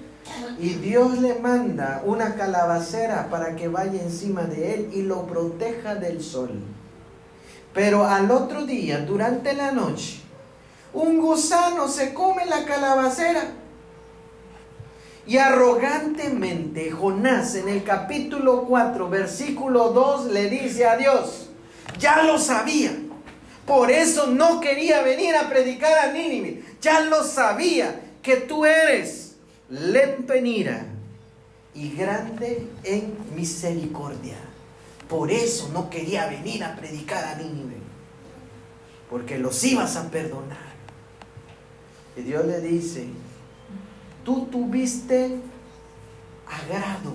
y 0.59 0.75
Dios 0.75 1.17
le 1.17 1.39
manda 1.39 2.03
una 2.05 2.35
calabacera 2.35 3.27
para 3.31 3.55
que 3.55 3.67
vaya 3.67 3.99
encima 3.99 4.43
de 4.43 4.75
él 4.75 4.89
y 4.93 5.01
lo 5.01 5.25
proteja 5.25 5.95
del 5.95 6.21
sol. 6.21 6.61
Pero 7.73 8.05
al 8.05 8.29
otro 8.29 8.67
día, 8.67 8.99
durante 8.99 9.53
la 9.53 9.71
noche, 9.71 10.19
un 10.93 11.19
gusano 11.19 11.87
se 11.87 12.13
come 12.13 12.45
la 12.45 12.65
calabacera. 12.65 13.60
Y 15.27 15.37
arrogantemente 15.37 16.91
Jonás 16.91 17.55
en 17.55 17.69
el 17.69 17.83
capítulo 17.83 18.63
4, 18.63 19.09
versículo 19.09 19.89
2 19.89 20.31
le 20.31 20.49
dice 20.49 20.87
a 20.87 20.97
Dios, 20.97 21.49
ya 21.99 22.23
lo 22.23 22.39
sabía, 22.39 22.91
por 23.65 23.91
eso 23.91 24.27
no 24.27 24.59
quería 24.59 25.01
venir 25.01 25.35
a 25.35 25.47
predicar 25.47 25.97
a 25.99 26.11
Nínive. 26.11 26.63
Ya 26.81 27.01
lo 27.01 27.23
sabía 27.23 28.01
que 28.21 28.37
tú 28.37 28.65
eres 28.65 29.35
lento 29.69 30.33
en 30.33 30.47
ira 30.47 30.85
y 31.73 31.91
grande 31.91 32.67
en 32.83 33.13
misericordia. 33.35 34.35
Por 35.07 35.31
eso 35.31 35.69
no 35.73 35.89
quería 35.89 36.27
venir 36.27 36.63
a 36.63 36.75
predicar 36.75 37.23
a 37.23 37.35
Nínive. 37.35 37.77
Porque 39.09 39.37
los 39.37 39.63
ibas 39.63 39.95
a 39.95 40.09
perdonar. 40.09 40.71
Y 42.17 42.21
Dios 42.23 42.45
le 42.45 42.59
dice, 42.59 43.07
tú 44.23 44.45
tuviste 44.45 45.37
agrado 46.47 47.13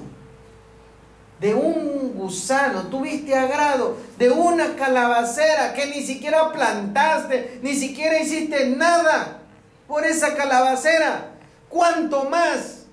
de 1.41 1.55
un 1.55 2.15
gusano, 2.15 2.85
tuviste 2.85 3.35
agrado 3.35 3.97
de 4.17 4.31
una 4.31 4.75
calabacera 4.75 5.75
que 5.75 5.87
ni 5.87 6.03
siquiera 6.03 6.51
plantaste, 6.51 7.61
ni 7.63 7.75
siquiera 7.75 8.19
hiciste 8.19 8.71
nada 8.71 9.43
por 9.87 10.05
esa 10.05 10.35
calabacera. 10.35 11.33
¿Cuánto 11.69 12.25
más? 12.25 12.85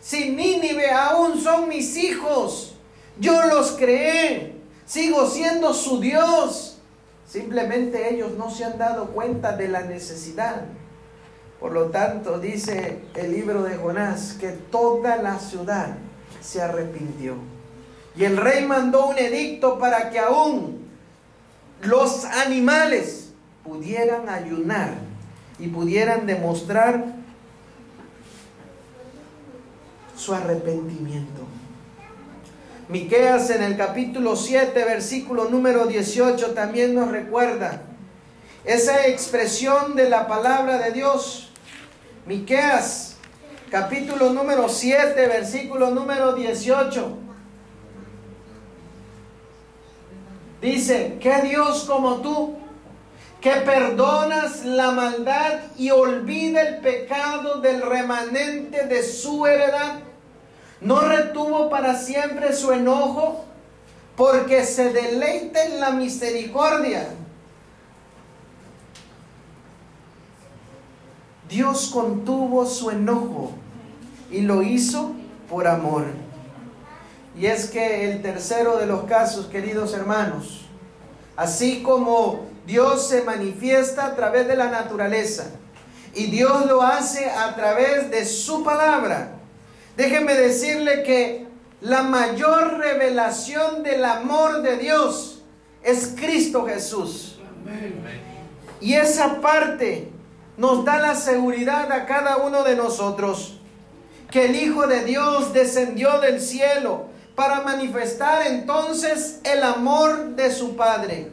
Si 0.00 0.30
Nínive 0.30 0.90
aún 0.90 1.40
son 1.42 1.68
mis 1.68 1.96
hijos, 1.96 2.74
yo 3.18 3.46
los 3.46 3.72
creé, 3.72 4.54
sigo 4.86 5.28
siendo 5.28 5.74
su 5.74 6.00
Dios. 6.00 6.78
Simplemente 7.26 8.14
ellos 8.14 8.32
no 8.38 8.50
se 8.50 8.64
han 8.64 8.78
dado 8.78 9.08
cuenta 9.08 9.56
de 9.56 9.68
la 9.68 9.82
necesidad. 9.82 10.62
Por 11.60 11.72
lo 11.72 11.86
tanto, 11.86 12.38
dice 12.38 13.02
el 13.14 13.32
libro 13.32 13.62
de 13.62 13.76
Jonás 13.76 14.36
que 14.38 14.48
toda 14.48 15.16
la 15.16 15.38
ciudad 15.38 15.96
se 16.40 16.62
arrepintió. 16.62 17.34
Y 18.16 18.24
el 18.24 18.36
rey 18.36 18.64
mandó 18.64 19.06
un 19.06 19.18
edicto 19.18 19.78
para 19.78 20.10
que 20.10 20.18
aún 20.18 20.88
los 21.82 22.24
animales 22.24 23.30
pudieran 23.64 24.28
ayunar 24.28 24.94
y 25.58 25.68
pudieran 25.68 26.26
demostrar 26.26 27.04
su 30.16 30.34
arrepentimiento. 30.34 31.42
Miqueas 32.88 33.50
en 33.50 33.62
el 33.62 33.76
capítulo 33.76 34.34
7, 34.34 34.72
versículo 34.84 35.50
número 35.50 35.86
18 35.86 36.52
también 36.52 36.94
nos 36.94 37.10
recuerda 37.10 37.82
esa 38.64 39.06
expresión 39.06 39.94
de 39.94 40.08
la 40.08 40.26
palabra 40.26 40.78
de 40.78 40.92
Dios. 40.92 41.47
Miqueas 42.28 43.16
capítulo 43.70 44.34
número 44.34 44.68
7, 44.68 45.14
versículo 45.28 45.92
número 45.92 46.34
18. 46.34 47.16
Dice, 50.60 51.16
¿qué 51.22 51.40
Dios 51.40 51.84
como 51.84 52.16
tú, 52.16 52.58
que 53.40 53.52
perdonas 53.52 54.66
la 54.66 54.90
maldad 54.90 55.60
y 55.78 55.88
olvida 55.90 56.60
el 56.60 56.80
pecado 56.80 57.62
del 57.62 57.80
remanente 57.80 58.86
de 58.86 59.02
su 59.02 59.46
heredad, 59.46 60.00
no 60.82 61.00
retuvo 61.00 61.70
para 61.70 61.96
siempre 61.96 62.52
su 62.52 62.72
enojo, 62.72 63.46
porque 64.16 64.66
se 64.66 64.92
deleita 64.92 65.64
en 65.64 65.80
la 65.80 65.92
misericordia. 65.92 67.08
Dios 71.48 71.90
contuvo 71.92 72.66
su 72.66 72.90
enojo 72.90 73.52
y 74.30 74.42
lo 74.42 74.62
hizo 74.62 75.12
por 75.48 75.66
amor. 75.66 76.04
Y 77.38 77.46
es 77.46 77.66
que 77.70 78.10
el 78.10 78.20
tercero 78.20 78.76
de 78.76 78.86
los 78.86 79.04
casos, 79.04 79.46
queridos 79.46 79.94
hermanos, 79.94 80.66
así 81.36 81.82
como 81.82 82.46
Dios 82.66 83.08
se 83.08 83.22
manifiesta 83.22 84.06
a 84.06 84.16
través 84.16 84.46
de 84.48 84.56
la 84.56 84.68
naturaleza 84.70 85.46
y 86.14 86.26
Dios 86.26 86.66
lo 86.66 86.82
hace 86.82 87.30
a 87.30 87.54
través 87.54 88.10
de 88.10 88.24
su 88.26 88.62
palabra, 88.62 89.32
déjenme 89.96 90.34
decirle 90.34 91.02
que 91.02 91.46
la 91.80 92.02
mayor 92.02 92.78
revelación 92.78 93.82
del 93.84 94.04
amor 94.04 94.62
de 94.62 94.76
Dios 94.78 95.42
es 95.82 96.14
Cristo 96.16 96.66
Jesús. 96.66 97.38
Y 98.80 98.94
esa 98.94 99.40
parte 99.40 100.10
nos 100.58 100.84
da 100.84 100.98
la 100.98 101.14
seguridad 101.14 101.90
a 101.92 102.04
cada 102.04 102.36
uno 102.38 102.64
de 102.64 102.76
nosotros 102.76 103.54
que 104.30 104.46
el 104.46 104.56
Hijo 104.56 104.86
de 104.86 105.04
Dios 105.04 105.54
descendió 105.54 106.20
del 106.20 106.40
cielo 106.40 107.06
para 107.34 107.62
manifestar 107.62 108.46
entonces 108.46 109.38
el 109.44 109.62
amor 109.62 110.34
de 110.34 110.52
su 110.52 110.76
Padre. 110.76 111.30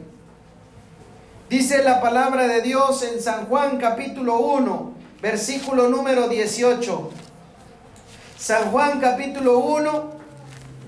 Dice 1.50 1.82
la 1.82 2.00
palabra 2.00 2.46
de 2.46 2.62
Dios 2.62 3.02
en 3.02 3.20
San 3.20 3.46
Juan 3.46 3.78
capítulo 3.78 4.38
1, 4.38 4.92
versículo 5.20 5.88
número 5.88 6.28
18. 6.28 7.10
San 8.38 8.70
Juan 8.70 9.00
capítulo 9.00 9.58
1, 9.58 10.10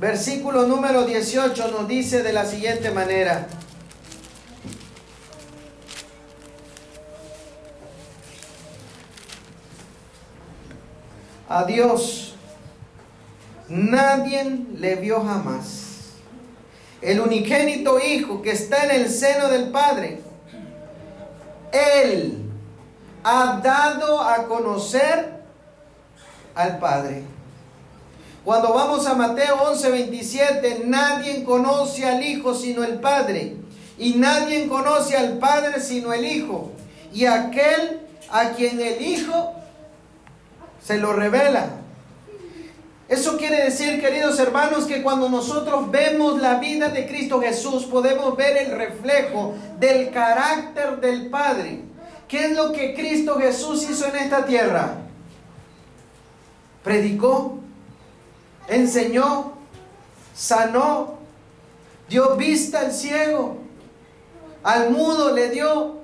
versículo 0.00 0.66
número 0.66 1.04
18 1.04 1.68
nos 1.72 1.88
dice 1.88 2.22
de 2.22 2.32
la 2.32 2.46
siguiente 2.46 2.92
manera. 2.92 3.48
A 11.48 11.64
Dios 11.64 12.34
nadie 13.68 14.44
le 14.76 14.96
vio 14.96 15.22
jamás. 15.24 15.86
El 17.00 17.20
unigénito 17.20 17.98
Hijo 18.00 18.42
que 18.42 18.50
está 18.50 18.84
en 18.84 19.02
el 19.02 19.10
seno 19.10 19.48
del 19.48 19.70
Padre, 19.70 20.20
Él 21.72 22.50
ha 23.22 23.60
dado 23.62 24.20
a 24.20 24.46
conocer 24.46 25.42
al 26.54 26.78
Padre. 26.78 27.22
Cuando 28.44 28.72
vamos 28.72 29.06
a 29.06 29.14
Mateo 29.14 29.56
11, 29.70 29.90
27, 29.90 30.82
nadie 30.86 31.44
conoce 31.44 32.06
al 32.06 32.22
Hijo 32.22 32.54
sino 32.54 32.82
el 32.82 32.98
Padre. 32.98 33.56
Y 33.98 34.14
nadie 34.14 34.66
conoce 34.68 35.16
al 35.16 35.38
Padre 35.38 35.80
sino 35.80 36.12
el 36.12 36.24
Hijo. 36.24 36.72
Y 37.12 37.26
aquel 37.26 38.00
a 38.30 38.50
quien 38.50 38.80
el 38.80 39.00
Hijo 39.02 39.57
se 40.82 40.98
lo 40.98 41.12
revela. 41.12 41.70
Eso 43.08 43.38
quiere 43.38 43.64
decir, 43.64 44.00
queridos 44.00 44.38
hermanos, 44.38 44.84
que 44.84 45.02
cuando 45.02 45.30
nosotros 45.30 45.90
vemos 45.90 46.40
la 46.42 46.58
vida 46.58 46.90
de 46.90 47.06
Cristo 47.06 47.40
Jesús, 47.40 47.84
podemos 47.84 48.36
ver 48.36 48.58
el 48.58 48.72
reflejo 48.72 49.54
del 49.78 50.10
carácter 50.10 51.00
del 51.00 51.30
Padre. 51.30 51.82
¿Qué 52.28 52.44
es 52.44 52.52
lo 52.52 52.72
que 52.72 52.94
Cristo 52.94 53.38
Jesús 53.38 53.88
hizo 53.88 54.06
en 54.08 54.16
esta 54.16 54.44
tierra? 54.44 54.96
Predicó, 56.84 57.58
enseñó, 58.68 59.54
sanó, 60.34 61.14
dio 62.10 62.36
vista 62.36 62.80
al 62.80 62.92
ciego, 62.92 63.56
al 64.62 64.90
mudo 64.90 65.32
le 65.32 65.48
dio 65.48 65.98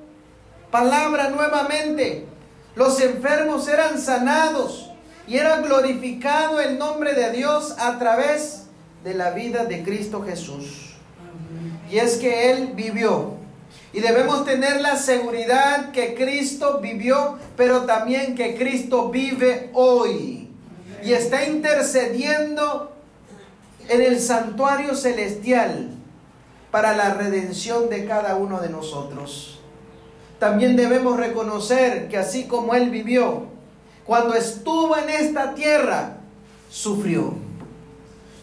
palabra 0.70 1.28
nuevamente, 1.28 2.26
los 2.74 3.00
enfermos 3.00 3.68
eran 3.68 4.00
sanados 4.00 4.90
y 5.26 5.36
era 5.36 5.60
glorificado 5.60 6.60
el 6.60 6.78
nombre 6.78 7.14
de 7.14 7.30
Dios 7.32 7.74
a 7.78 7.98
través 7.98 8.64
de 9.04 9.14
la 9.14 9.30
vida 9.30 9.64
de 9.64 9.82
Cristo 9.82 10.22
Jesús. 10.22 10.94
Y 11.90 11.98
es 11.98 12.16
que 12.16 12.50
Él 12.50 12.72
vivió. 12.74 13.34
Y 13.92 14.00
debemos 14.00 14.44
tener 14.44 14.80
la 14.80 14.96
seguridad 14.96 15.92
que 15.92 16.14
Cristo 16.14 16.80
vivió, 16.80 17.38
pero 17.56 17.82
también 17.82 18.34
que 18.34 18.56
Cristo 18.56 19.10
vive 19.10 19.70
hoy. 19.72 20.48
Y 21.02 21.12
está 21.12 21.44
intercediendo 21.46 22.92
en 23.88 24.02
el 24.02 24.20
santuario 24.20 24.94
celestial 24.96 25.90
para 26.70 26.96
la 26.96 27.14
redención 27.14 27.88
de 27.88 28.06
cada 28.06 28.34
uno 28.34 28.60
de 28.60 28.68
nosotros. 28.68 29.53
También 30.38 30.76
debemos 30.76 31.16
reconocer 31.16 32.08
que 32.08 32.18
así 32.18 32.46
como 32.46 32.74
Él 32.74 32.90
vivió, 32.90 33.46
cuando 34.04 34.34
estuvo 34.34 34.96
en 34.96 35.08
esta 35.08 35.54
tierra, 35.54 36.18
sufrió. 36.70 37.34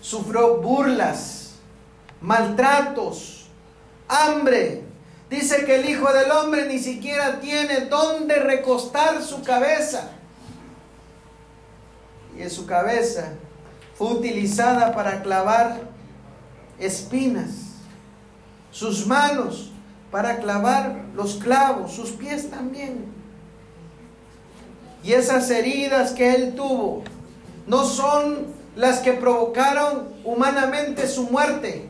Sufrió 0.02 0.58
burlas, 0.58 1.54
maltratos, 2.22 3.48
hambre. 4.08 4.84
Dice 5.30 5.64
que 5.66 5.76
el 5.76 5.90
Hijo 5.90 6.12
del 6.12 6.32
Hombre 6.32 6.68
ni 6.68 6.80
siquiera 6.80 7.40
tiene 7.40 7.82
dónde 7.82 8.36
recostar 8.40 9.22
su 9.22 9.44
cabeza. 9.44 10.12
Y 12.38 12.42
en 12.42 12.50
su 12.50 12.66
cabeza 12.66 13.34
fue 13.96 14.14
utilizada 14.14 14.94
para 14.94 15.22
clavar 15.22 15.82
espinas. 16.80 17.50
Sus 18.72 19.06
manos 19.06 19.71
para 20.12 20.40
clavar 20.40 21.06
los 21.16 21.36
clavos, 21.36 21.94
sus 21.94 22.12
pies 22.12 22.50
también. 22.50 23.06
Y 25.04 25.14
esas 25.14 25.50
heridas 25.50 26.12
que 26.12 26.36
él 26.36 26.54
tuvo 26.56 27.04
no 27.66 27.86
son 27.86 28.48
las 28.76 29.00
que 29.00 29.14
provocaron 29.14 30.10
humanamente 30.24 31.08
su 31.08 31.24
muerte, 31.30 31.90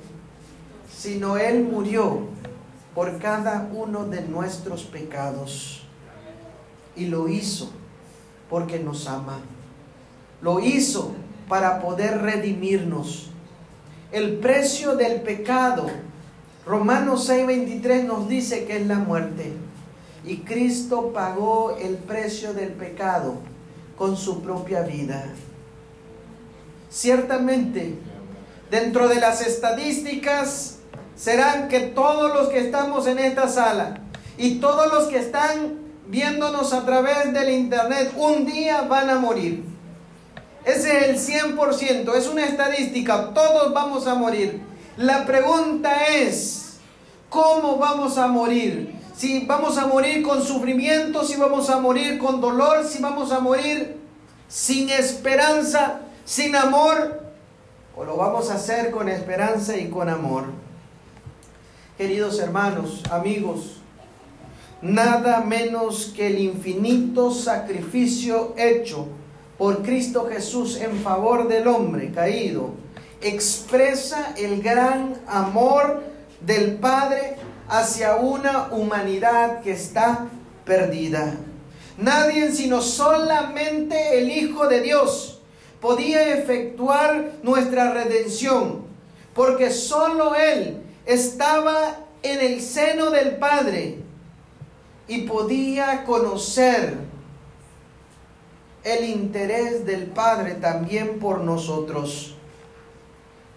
sino 0.96 1.38
él 1.38 1.64
murió 1.64 2.28
por 2.96 3.20
cada 3.20 3.68
uno 3.74 4.06
de 4.06 4.22
nuestros 4.22 4.84
pecados. 4.84 5.84
Y 6.96 7.06
lo 7.06 7.28
hizo 7.28 7.72
porque 8.50 8.80
nos 8.80 9.08
ama. 9.08 9.40
Lo 10.42 10.60
hizo 10.60 11.14
para 11.48 11.82
poder 11.82 12.22
redimirnos. 12.22 13.30
El 14.12 14.38
precio 14.40 14.96
del 14.96 15.22
pecado, 15.22 15.88
Romanos 16.66 17.28
6:23 17.28 18.04
nos 18.06 18.30
dice 18.30 18.66
que 18.66 18.78
es 18.78 18.88
la 18.88 18.96
muerte. 18.96 19.54
Y 20.24 20.38
Cristo 20.38 21.12
pagó 21.14 21.78
el 21.78 21.96
precio 21.96 22.54
del 22.54 22.70
pecado 22.70 23.36
con 23.98 24.16
su 24.16 24.42
propia 24.44 24.82
vida. 24.82 25.26
Ciertamente, 26.92 27.96
dentro 28.70 29.08
de 29.08 29.16
las 29.16 29.42
estadísticas 29.42 30.78
serán 31.16 31.68
que 31.68 31.80
todos 31.80 32.34
los 32.34 32.50
que 32.50 32.60
estamos 32.60 33.08
en 33.08 33.18
esta 33.18 33.48
sala 33.48 34.00
y 34.38 34.56
todos 34.56 34.92
los 34.94 35.06
que 35.06 35.18
están 35.18 35.80
viéndonos 36.08 36.74
a 36.74 36.86
través 36.86 37.34
del 37.34 37.50
internet 37.50 38.14
un 38.18 38.46
día 38.46 38.84
van 38.84 39.10
a 39.10 39.18
morir. 39.18 39.64
Ese 40.64 41.10
es 41.12 41.32
el 41.32 41.56
100%, 41.58 42.14
es 42.16 42.28
una 42.28 42.46
estadística, 42.46 43.34
todos 43.34 43.74
vamos 43.74 44.06
a 44.06 44.14
morir. 44.14 44.71
La 44.98 45.26
pregunta 45.26 46.08
es, 46.08 46.78
¿cómo 47.30 47.78
vamos 47.78 48.18
a 48.18 48.28
morir? 48.28 49.02
si 49.22 49.46
vamos 49.46 49.78
a 49.78 49.86
morir 49.86 50.24
con 50.24 50.42
sufrimiento, 50.42 51.24
si 51.24 51.36
vamos 51.38 51.70
a 51.70 51.80
morir 51.80 52.18
con 52.18 52.42
dolor, 52.42 52.84
si 52.84 53.00
vamos 53.00 53.32
a 53.32 53.40
morir 53.40 53.98
sin 54.48 54.90
esperanza, 54.90 56.02
sin 56.26 56.56
amor, 56.56 57.22
o 57.96 58.04
lo 58.04 58.18
vamos 58.18 58.50
a 58.50 58.56
hacer 58.56 58.90
con 58.90 59.08
esperanza 59.10 59.78
y 59.78 59.90
con 59.90 60.10
amor. 60.10 60.46
Queridos 62.00 62.40
hermanos, 62.40 63.04
amigos, 63.12 63.82
nada 64.82 65.42
menos 65.42 66.12
que 66.16 66.26
el 66.26 66.40
infinito 66.40 67.30
sacrificio 67.32 68.56
hecho 68.58 69.08
por 69.60 69.84
Cristo 69.84 70.28
Jesús 70.32 70.78
en 70.78 70.96
favor 71.04 71.48
del 71.48 71.68
hombre 71.68 72.12
caído 72.12 72.72
expresa 73.22 74.34
el 74.38 74.62
gran 74.62 75.22
amor 75.28 76.04
del 76.42 76.76
Padre 76.76 77.36
hacia 77.68 78.16
una 78.16 78.70
humanidad 78.72 79.62
que 79.62 79.72
está 79.72 80.28
perdida. 80.66 81.36
Nadie 81.98 82.52
sino 82.52 82.82
solamente 82.82 84.20
el 84.20 84.32
Hijo 84.32 84.68
de 84.68 84.82
Dios 84.82 85.42
podía 85.80 86.34
efectuar 86.36 87.32
nuestra 87.44 87.92
redención, 87.92 88.84
porque 89.34 89.72
solo 89.72 90.36
Él 90.36 90.82
estaba 91.06 91.98
en 92.24 92.40
el 92.40 92.62
seno 92.62 93.10
del 93.10 93.38
Padre 93.38 94.00
y 95.08 95.24
podía 95.24 96.04
conocer 96.06 96.96
el 98.84 99.06
interés 99.06 99.86
del 99.86 100.08
Padre 100.08 100.56
también 100.56 101.20
por 101.20 101.42
nosotros. 101.42 102.36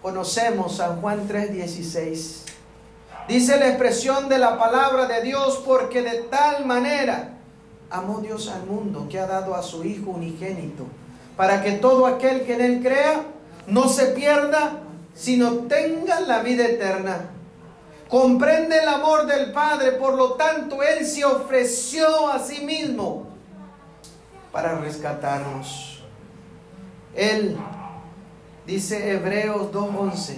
Conocemos 0.05 0.75
San 0.75 1.01
Juan 1.01 1.27
3:16 1.27 2.43
Dice 3.27 3.57
la 3.57 3.69
expresión 3.69 4.29
de 4.29 4.37
la 4.37 4.59
palabra 4.59 5.07
de 5.07 5.23
Dios, 5.23 5.63
porque 5.65 6.03
de 6.03 6.19
tal 6.29 6.63
manera 6.63 7.39
amó 7.89 8.19
Dios 8.19 8.47
al 8.49 8.67
mundo 8.67 9.07
que 9.09 9.17
ha 9.17 9.25
dado 9.25 9.55
a 9.55 9.63
su 9.63 9.83
Hijo 9.83 10.11
unigénito, 10.11 10.85
para 11.35 11.63
que 11.63 11.71
todo 11.71 12.05
aquel 12.05 12.45
que 12.45 12.53
en 12.53 12.61
él 12.61 12.83
crea 12.83 13.23
no 13.65 13.89
se 13.89 14.05
pierda, 14.11 14.73
sino 15.15 15.53
tenga 15.61 16.19
la 16.19 16.43
vida 16.43 16.67
eterna. 16.67 17.31
Comprende 18.07 18.77
el 18.77 18.87
amor 18.87 19.25
del 19.25 19.53
Padre, 19.53 19.93
por 19.93 20.13
lo 20.13 20.33
tanto 20.33 20.83
Él 20.83 21.03
se 21.03 21.25
ofreció 21.25 22.31
a 22.31 22.37
sí 22.37 22.63
mismo 22.63 23.25
para 24.51 24.77
rescatarnos. 24.77 26.03
Él, 27.15 27.57
dice 28.65 29.11
Hebreos 29.11 29.71
2.11, 29.71 30.33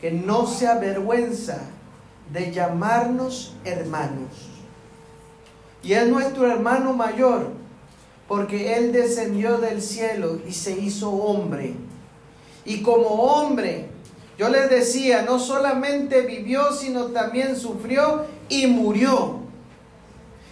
que 0.00 0.10
no 0.10 0.46
se 0.46 0.66
avergüenza 0.66 1.58
de 2.32 2.52
llamarnos 2.52 3.54
hermanos. 3.64 4.48
Y 5.82 5.94
es 5.94 6.08
nuestro 6.08 6.50
hermano 6.50 6.92
mayor, 6.92 7.50
porque 8.28 8.74
Él 8.74 8.92
descendió 8.92 9.58
del 9.58 9.82
cielo 9.82 10.38
y 10.46 10.52
se 10.52 10.72
hizo 10.78 11.10
hombre. 11.10 11.74
Y 12.64 12.82
como 12.82 13.08
hombre, 13.08 13.88
yo 14.38 14.48
les 14.48 14.70
decía, 14.70 15.22
no 15.22 15.38
solamente 15.38 16.22
vivió, 16.22 16.72
sino 16.72 17.06
también 17.06 17.56
sufrió 17.56 18.24
y 18.48 18.66
murió. 18.66 19.40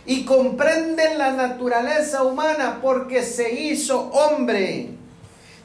Y 0.05 0.25
comprenden 0.25 1.19
la 1.19 1.33
naturaleza 1.33 2.23
humana 2.25 2.81
porque 2.83 3.23
se 3.23 3.53
hizo 3.53 4.11
hombre. 4.11 5.00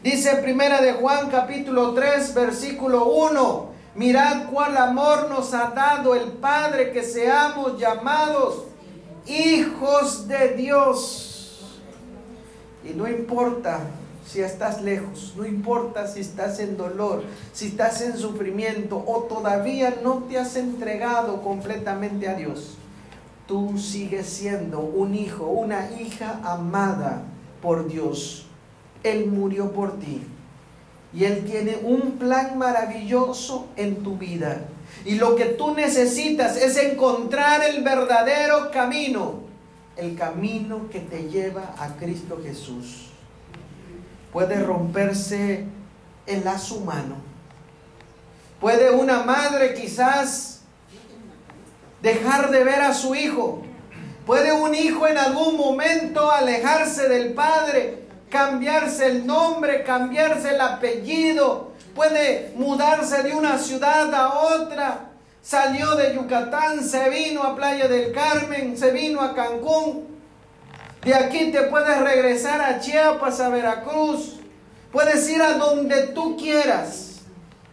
Dice 0.05 0.35
primera 0.35 0.81
de 0.81 0.93
Juan 0.93 1.31
capítulo 1.31 1.95
3 1.95 2.35
versículo 2.35 3.05
1, 3.07 3.69
mirad 3.95 4.51
cuál 4.51 4.77
amor 4.77 5.31
nos 5.31 5.51
ha 5.55 5.71
dado 5.71 6.13
el 6.13 6.33
Padre 6.33 6.91
que 6.91 7.01
seamos 7.01 7.79
llamados 7.79 8.65
hijos 9.25 10.27
de 10.27 10.49
Dios. 10.49 11.79
Y 12.87 12.93
no 12.93 13.07
importa 13.07 13.79
si 14.27 14.41
estás 14.41 14.83
lejos, 14.83 15.33
no 15.35 15.43
importa 15.43 16.05
si 16.05 16.19
estás 16.19 16.59
en 16.59 16.77
dolor, 16.77 17.23
si 17.51 17.69
estás 17.69 17.99
en 18.01 18.15
sufrimiento 18.15 19.03
o 19.07 19.23
todavía 19.23 20.01
no 20.03 20.25
te 20.29 20.37
has 20.37 20.55
entregado 20.55 21.41
completamente 21.41 22.29
a 22.29 22.35
Dios. 22.35 22.77
Tú 23.47 23.79
sigues 23.79 24.27
siendo 24.27 24.81
un 24.81 25.15
hijo, 25.15 25.47
una 25.47 25.89
hija 25.99 26.41
amada 26.43 27.23
por 27.59 27.87
Dios. 27.87 28.45
Él 29.05 29.27
murió 29.27 29.71
por 29.71 29.99
ti. 29.99 30.23
Y 31.13 31.23
Él 31.23 31.45
tiene 31.45 31.77
un 31.83 32.17
plan 32.17 32.57
maravilloso 32.57 33.67
en 33.77 34.03
tu 34.03 34.17
vida. 34.17 34.65
Y 35.05 35.15
lo 35.15 35.35
que 35.35 35.45
tú 35.45 35.73
necesitas 35.73 36.57
es 36.57 36.75
encontrar 36.77 37.63
el 37.63 37.83
verdadero 37.83 38.71
camino, 38.71 39.41
el 39.95 40.15
camino 40.15 40.89
que 40.89 40.99
te 40.99 41.29
lleva 41.29 41.75
a 41.77 41.95
Cristo 41.95 42.41
Jesús. 42.43 43.07
Puede 44.33 44.61
romperse 44.61 45.65
el 46.25 46.43
lazo 46.43 46.75
humano. 46.75 47.15
Puede 48.59 48.89
una 48.89 49.23
madre 49.23 49.73
quizás 49.73 50.61
dejar 52.01 52.51
de 52.51 52.63
ver 52.63 52.81
a 52.81 52.93
su 52.93 53.15
hijo. 53.15 53.61
Puede 54.25 54.51
un 54.51 54.73
hijo 54.73 55.07
en 55.07 55.17
algún 55.17 55.55
momento 55.55 56.31
alejarse 56.31 57.07
del 57.07 57.33
padre, 57.33 58.04
cambiarse 58.35 59.07
el 59.07 59.25
nombre, 59.25 59.85
cambiarse 59.85 60.49
el 60.49 60.59
apellido, 60.59 61.71
puede 61.95 62.51
mudarse 62.57 63.23
de 63.23 63.33
una 63.33 63.57
ciudad 63.57 64.13
a 64.13 64.39
otra. 64.39 65.05
Salió 65.41 65.95
de 65.95 66.13
Yucatán, 66.15 66.83
se 66.83 67.09
vino 67.09 67.43
a 67.43 67.55
Playa 67.55 67.87
del 67.87 68.11
Carmen, 68.11 68.77
se 68.77 68.91
vino 68.91 69.21
a 69.21 69.33
Cancún. 69.33 70.19
De 71.01 71.15
aquí 71.15 71.49
te 71.53 71.61
puedes 71.61 71.97
regresar 72.01 72.59
a 72.59 72.81
Chiapas, 72.81 73.39
a 73.39 73.47
Veracruz. 73.47 74.41
Puedes 74.91 75.29
ir 75.29 75.41
a 75.41 75.53
donde 75.53 76.07
tú 76.07 76.35
quieras. 76.35 77.21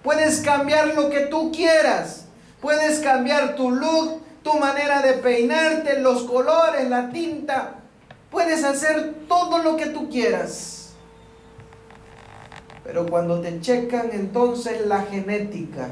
Puedes 0.05 0.43
cambiar 0.43 0.95
lo 0.95 1.11
que 1.11 1.23
tú 1.23 1.51
quieras. 1.51 2.27
Puedes 2.61 3.01
cambiar 3.01 3.57
tu 3.57 3.73
look, 3.73 4.23
tu 4.45 4.55
manera 4.61 5.03
de 5.03 5.15
peinarte, 5.15 5.99
los 5.99 6.23
colores, 6.23 6.89
la 6.89 7.11
tinta. 7.11 7.82
Puedes 8.33 8.65
hacer 8.65 9.15
todo 9.29 9.59
lo 9.59 9.77
que 9.77 9.87
tú 9.87 10.09
quieras. 10.11 10.95
Pero 12.83 13.07
cuando 13.07 13.41
te 13.41 13.61
checan 13.61 14.11
entonces 14.13 14.87
la 14.87 15.03
genética, 15.03 15.91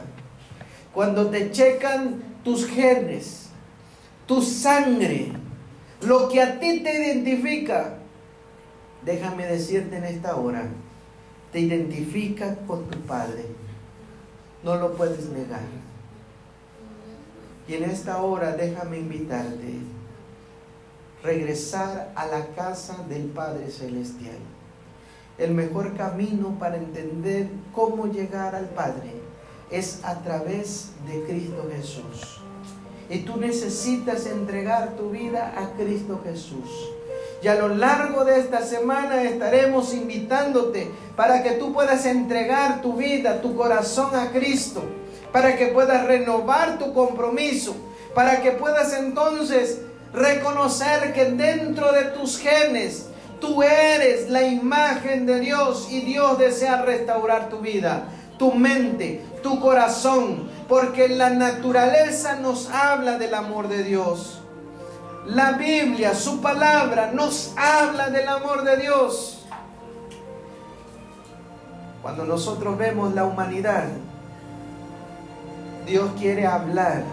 cuando 0.93 1.31
te 1.31 1.53
checan 1.53 2.23
tus 2.43 2.67
genes, 2.67 3.51
tu 4.27 4.43
sangre, 4.43 5.33
lo 6.01 6.29
que 6.29 6.41
a 6.41 6.59
ti 6.59 6.81
te 6.81 6.97
identifica, 6.97 7.95
déjame 9.05 9.47
decirte 9.47 9.99
en 9.99 10.05
esta 10.05 10.37
hora, 10.37 10.65
te 11.53 11.61
identifica 11.61 12.57
con 12.67 12.89
tu 12.89 12.99
Padre. 13.01 13.45
No 14.65 14.77
lo 14.77 14.95
puedes 14.95 15.29
negar. 15.29 15.61
Y 17.69 17.75
en 17.75 17.85
esta 17.85 18.23
hora 18.23 18.53
déjame 18.53 18.99
invitarte, 18.99 19.79
regresar 21.23 22.13
a 22.15 22.27
la 22.27 22.47
casa 22.55 22.97
del 23.09 23.25
Padre 23.25 23.71
Celestial 23.71 24.39
el 25.41 25.55
mejor 25.55 25.97
camino 25.97 26.57
para 26.59 26.77
entender 26.77 27.49
cómo 27.75 28.07
llegar 28.07 28.55
al 28.55 28.67
Padre 28.67 29.15
es 29.71 30.01
a 30.05 30.17
través 30.23 30.91
de 31.07 31.25
Cristo 31.25 31.69
Jesús. 31.75 32.41
Y 33.09 33.21
tú 33.21 33.39
necesitas 33.39 34.27
entregar 34.27 34.97
tu 34.97 35.11
vida 35.11 35.55
a 35.57 35.71
Cristo 35.77 36.21
Jesús. 36.25 36.69
Y 37.43 37.49
a 37.49 37.55
lo 37.55 37.69
largo 37.69 38.25
de 38.25 38.39
esta 38.39 38.63
semana 38.63 39.23
estaremos 39.23 39.95
invitándote 39.95 40.91
para 41.17 41.43
que 41.43 41.53
tú 41.53 41.73
puedas 41.73 42.05
entregar 42.05 42.83
tu 42.83 42.95
vida, 42.95 43.41
tu 43.41 43.57
corazón 43.57 44.15
a 44.15 44.31
Cristo, 44.33 44.83
para 45.33 45.57
que 45.57 45.69
puedas 45.69 46.07
renovar 46.07 46.79
tu 46.79 46.93
compromiso, 46.93 47.75
para 48.15 48.43
que 48.43 48.51
puedas 48.51 48.93
entonces 48.93 49.81
reconocer 50.13 51.13
que 51.13 51.27
dentro 51.27 51.93
de 51.93 52.05
tus 52.05 52.39
genes 52.39 53.11
Tú 53.41 53.63
eres 53.63 54.29
la 54.29 54.43
imagen 54.43 55.25
de 55.25 55.41
Dios 55.41 55.89
y 55.91 56.03
Dios 56.03 56.39
desea 56.39 56.83
restaurar 56.83 57.49
tu 57.49 57.61
vida, 57.61 58.05
tu 58.39 58.53
mente, 58.53 59.25
tu 59.43 59.59
corazón, 59.61 60.51
porque 60.69 61.09
la 61.09 61.31
naturaleza 61.31 62.37
nos 62.37 62.69
habla 62.71 63.17
del 63.17 63.35
amor 63.35 63.69
de 63.69 63.83
Dios. 63.83 64.43
La 65.27 65.53
Biblia, 65.53 66.15
su 66.15 66.43
palabra, 66.43 67.13
nos 67.13 67.55
habla 67.57 68.11
del 68.11 68.29
amor 68.29 68.63
de 68.63 68.77
Dios. 68.77 69.47
Cuando 72.03 72.25
nosotros 72.25 72.77
vemos 72.77 73.15
la 73.15 73.25
humanidad, 73.25 73.85
Dios 75.87 76.11
quiere 76.19 76.47
hablar 76.47 77.05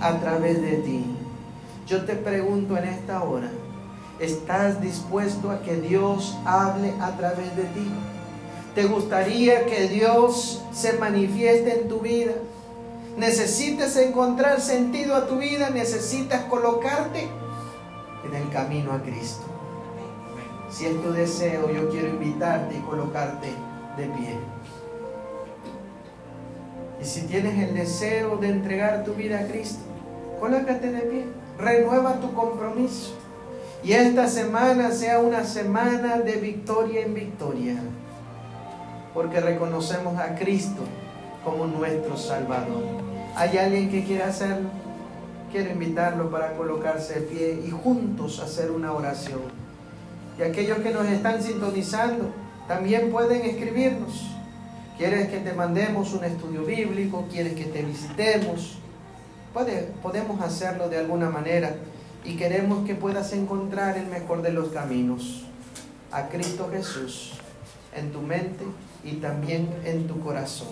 a 0.00 0.12
través 0.18 0.62
de 0.62 0.76
ti. 0.76 1.19
Yo 1.90 2.04
te 2.04 2.14
pregunto 2.14 2.76
en 2.76 2.84
esta 2.84 3.24
hora, 3.24 3.50
¿Estás 4.20 4.82
dispuesto 4.82 5.50
a 5.50 5.62
que 5.62 5.76
Dios 5.76 6.36
hable 6.44 6.92
a 7.00 7.16
través 7.16 7.56
de 7.56 7.62
ti? 7.62 7.90
¿Te 8.74 8.84
gustaría 8.84 9.64
que 9.64 9.88
Dios 9.88 10.62
se 10.72 10.92
manifieste 10.92 11.80
en 11.80 11.88
tu 11.88 12.00
vida? 12.00 12.32
¿Necesitas 13.16 13.96
encontrar 13.96 14.60
sentido 14.60 15.16
a 15.16 15.26
tu 15.26 15.38
vida? 15.38 15.70
¿Necesitas 15.70 16.42
colocarte 16.44 17.28
en 18.26 18.34
el 18.34 18.50
camino 18.50 18.92
a 18.92 19.00
Cristo? 19.00 19.46
Si 20.70 20.84
es 20.84 21.02
tu 21.02 21.12
deseo, 21.12 21.72
yo 21.72 21.88
quiero 21.88 22.08
invitarte 22.08 22.76
y 22.76 22.80
colocarte 22.82 23.48
de 23.96 24.04
pie. 24.04 24.36
Y 27.00 27.04
si 27.06 27.22
tienes 27.22 27.58
el 27.58 27.74
deseo 27.74 28.36
de 28.36 28.50
entregar 28.50 29.02
tu 29.02 29.14
vida 29.14 29.40
a 29.40 29.46
Cristo, 29.46 29.80
colócate 30.38 30.92
de 30.92 31.00
pie. 31.00 31.39
Renueva 31.60 32.20
tu 32.20 32.32
compromiso. 32.32 33.14
Y 33.82 33.92
esta 33.92 34.28
semana 34.28 34.90
sea 34.92 35.20
una 35.20 35.44
semana 35.44 36.18
de 36.18 36.32
victoria 36.32 37.02
en 37.02 37.14
victoria. 37.14 37.76
Porque 39.14 39.40
reconocemos 39.40 40.18
a 40.18 40.34
Cristo 40.36 40.82
como 41.44 41.66
nuestro 41.66 42.16
Salvador. 42.16 42.82
¿Hay 43.36 43.58
alguien 43.58 43.90
que 43.90 44.04
quiera 44.04 44.28
hacerlo? 44.28 44.68
Quiero 45.50 45.70
invitarlo 45.70 46.30
para 46.30 46.54
colocarse 46.54 47.20
de 47.20 47.20
pie 47.22 47.62
y 47.66 47.70
juntos 47.70 48.40
hacer 48.40 48.70
una 48.70 48.92
oración. 48.92 49.40
Y 50.38 50.42
aquellos 50.42 50.78
que 50.78 50.90
nos 50.90 51.06
están 51.06 51.42
sintonizando 51.42 52.30
también 52.68 53.10
pueden 53.10 53.42
escribirnos. 53.42 54.30
¿Quieres 54.96 55.28
que 55.28 55.38
te 55.38 55.52
mandemos 55.52 56.12
un 56.12 56.24
estudio 56.24 56.62
bíblico? 56.64 57.26
¿Quieres 57.30 57.54
que 57.54 57.64
te 57.64 57.82
visitemos? 57.82 58.79
Podemos 59.52 60.40
hacerlo 60.40 60.88
de 60.88 60.98
alguna 60.98 61.30
manera 61.30 61.74
y 62.24 62.36
queremos 62.36 62.86
que 62.86 62.94
puedas 62.94 63.32
encontrar 63.32 63.96
el 63.96 64.06
mejor 64.06 64.42
de 64.42 64.52
los 64.52 64.68
caminos, 64.68 65.44
a 66.12 66.28
Cristo 66.28 66.68
Jesús, 66.70 67.32
en 67.94 68.12
tu 68.12 68.20
mente 68.20 68.64
y 69.04 69.16
también 69.16 69.68
en 69.84 70.06
tu 70.06 70.20
corazón. 70.20 70.68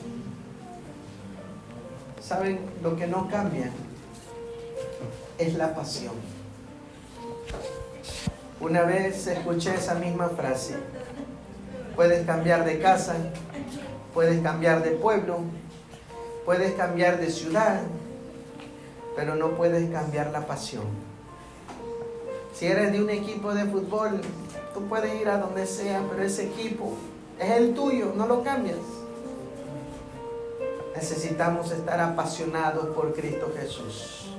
¿Saben? 2.21 2.61
Lo 2.83 2.97
que 2.97 3.07
no 3.07 3.29
cambia 3.29 3.71
es 5.39 5.55
la 5.55 5.75
pasión. 5.75 6.15
Una 8.61 8.83
vez 8.83 9.27
escuché 9.29 9.75
esa 9.75 9.95
misma 9.95 10.29
frase 10.31 10.75
Puedes 11.99 12.25
cambiar 12.25 12.65
de 12.65 12.79
casa, 12.79 13.17
puedes 14.15 14.41
cambiar 14.41 14.85
de 14.85 14.93
pueblo, 14.93 15.41
puedes 16.45 16.75
cambiar 16.75 17.19
de 17.19 17.29
ciudad, 17.29 17.81
pero 19.19 19.35
no 19.35 19.57
puedes 19.57 19.91
cambiar 19.91 20.31
la 20.31 20.47
pasión. 20.47 20.85
Si 22.55 22.67
eres 22.67 22.93
de 22.93 23.03
un 23.03 23.11
equipo 23.11 23.53
de 23.53 23.65
fútbol, 23.65 24.21
tú 24.73 24.87
puedes 24.87 25.21
ir 25.21 25.29
a 25.29 25.39
donde 25.39 25.67
sea, 25.67 26.05
pero 26.09 26.23
ese 26.23 26.47
equipo 26.47 26.93
es 27.37 27.51
el 27.51 27.75
tuyo, 27.75 28.13
no 28.15 28.29
lo 28.29 28.45
cambias. 28.45 28.79
Necesitamos 30.95 31.73
estar 31.73 31.99
apasionados 31.99 32.95
por 32.95 33.13
Cristo 33.13 33.51
Jesús. 33.59 34.31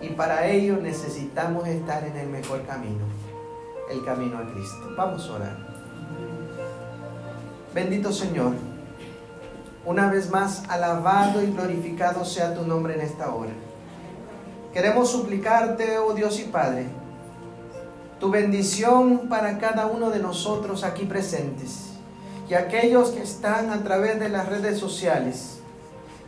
Y 0.00 0.08
para 0.08 0.46
ello 0.46 0.78
necesitamos 0.78 1.68
estar 1.68 2.02
en 2.04 2.16
el 2.16 2.30
mejor 2.30 2.62
camino, 2.64 3.04
el 3.90 4.02
camino 4.06 4.38
a 4.38 4.50
Cristo. 4.50 4.88
Vamos 4.96 5.28
a 5.28 5.34
orar. 5.34 5.56
Bendito 7.74 8.10
Señor, 8.10 8.54
una 9.84 10.10
vez 10.10 10.30
más 10.30 10.62
alabado 10.70 11.42
y 11.42 11.52
glorificado 11.52 12.24
sea 12.24 12.54
tu 12.54 12.66
nombre 12.66 12.94
en 12.94 13.02
esta 13.02 13.34
hora. 13.34 13.52
Queremos 14.78 15.10
suplicarte, 15.10 15.98
oh 15.98 16.14
Dios 16.14 16.38
y 16.38 16.44
Padre, 16.44 16.86
tu 18.20 18.30
bendición 18.30 19.28
para 19.28 19.58
cada 19.58 19.86
uno 19.86 20.10
de 20.10 20.20
nosotros 20.20 20.84
aquí 20.84 21.04
presentes 21.04 21.94
y 22.48 22.54
aquellos 22.54 23.08
que 23.08 23.24
están 23.24 23.72
a 23.72 23.82
través 23.82 24.20
de 24.20 24.28
las 24.28 24.48
redes 24.48 24.78
sociales. 24.78 25.58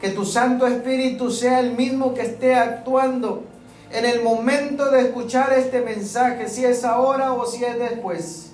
Que 0.01 0.11
tu 0.11 0.24
Santo 0.24 0.66
Espíritu 0.66 1.30
sea 1.30 1.61
el 1.61 1.76
mismo 1.76 2.12
que 2.12 2.22
esté 2.22 2.57
actuando 2.57 3.44
en 3.92 4.05
el 4.05 4.24
momento 4.24 4.90
de 4.90 5.03
escuchar 5.03 5.53
este 5.53 5.82
mensaje, 5.82 6.48
si 6.48 6.64
es 6.64 6.82
ahora 6.84 7.34
o 7.34 7.46
si 7.46 7.64
es 7.64 7.78
después. 7.78 8.51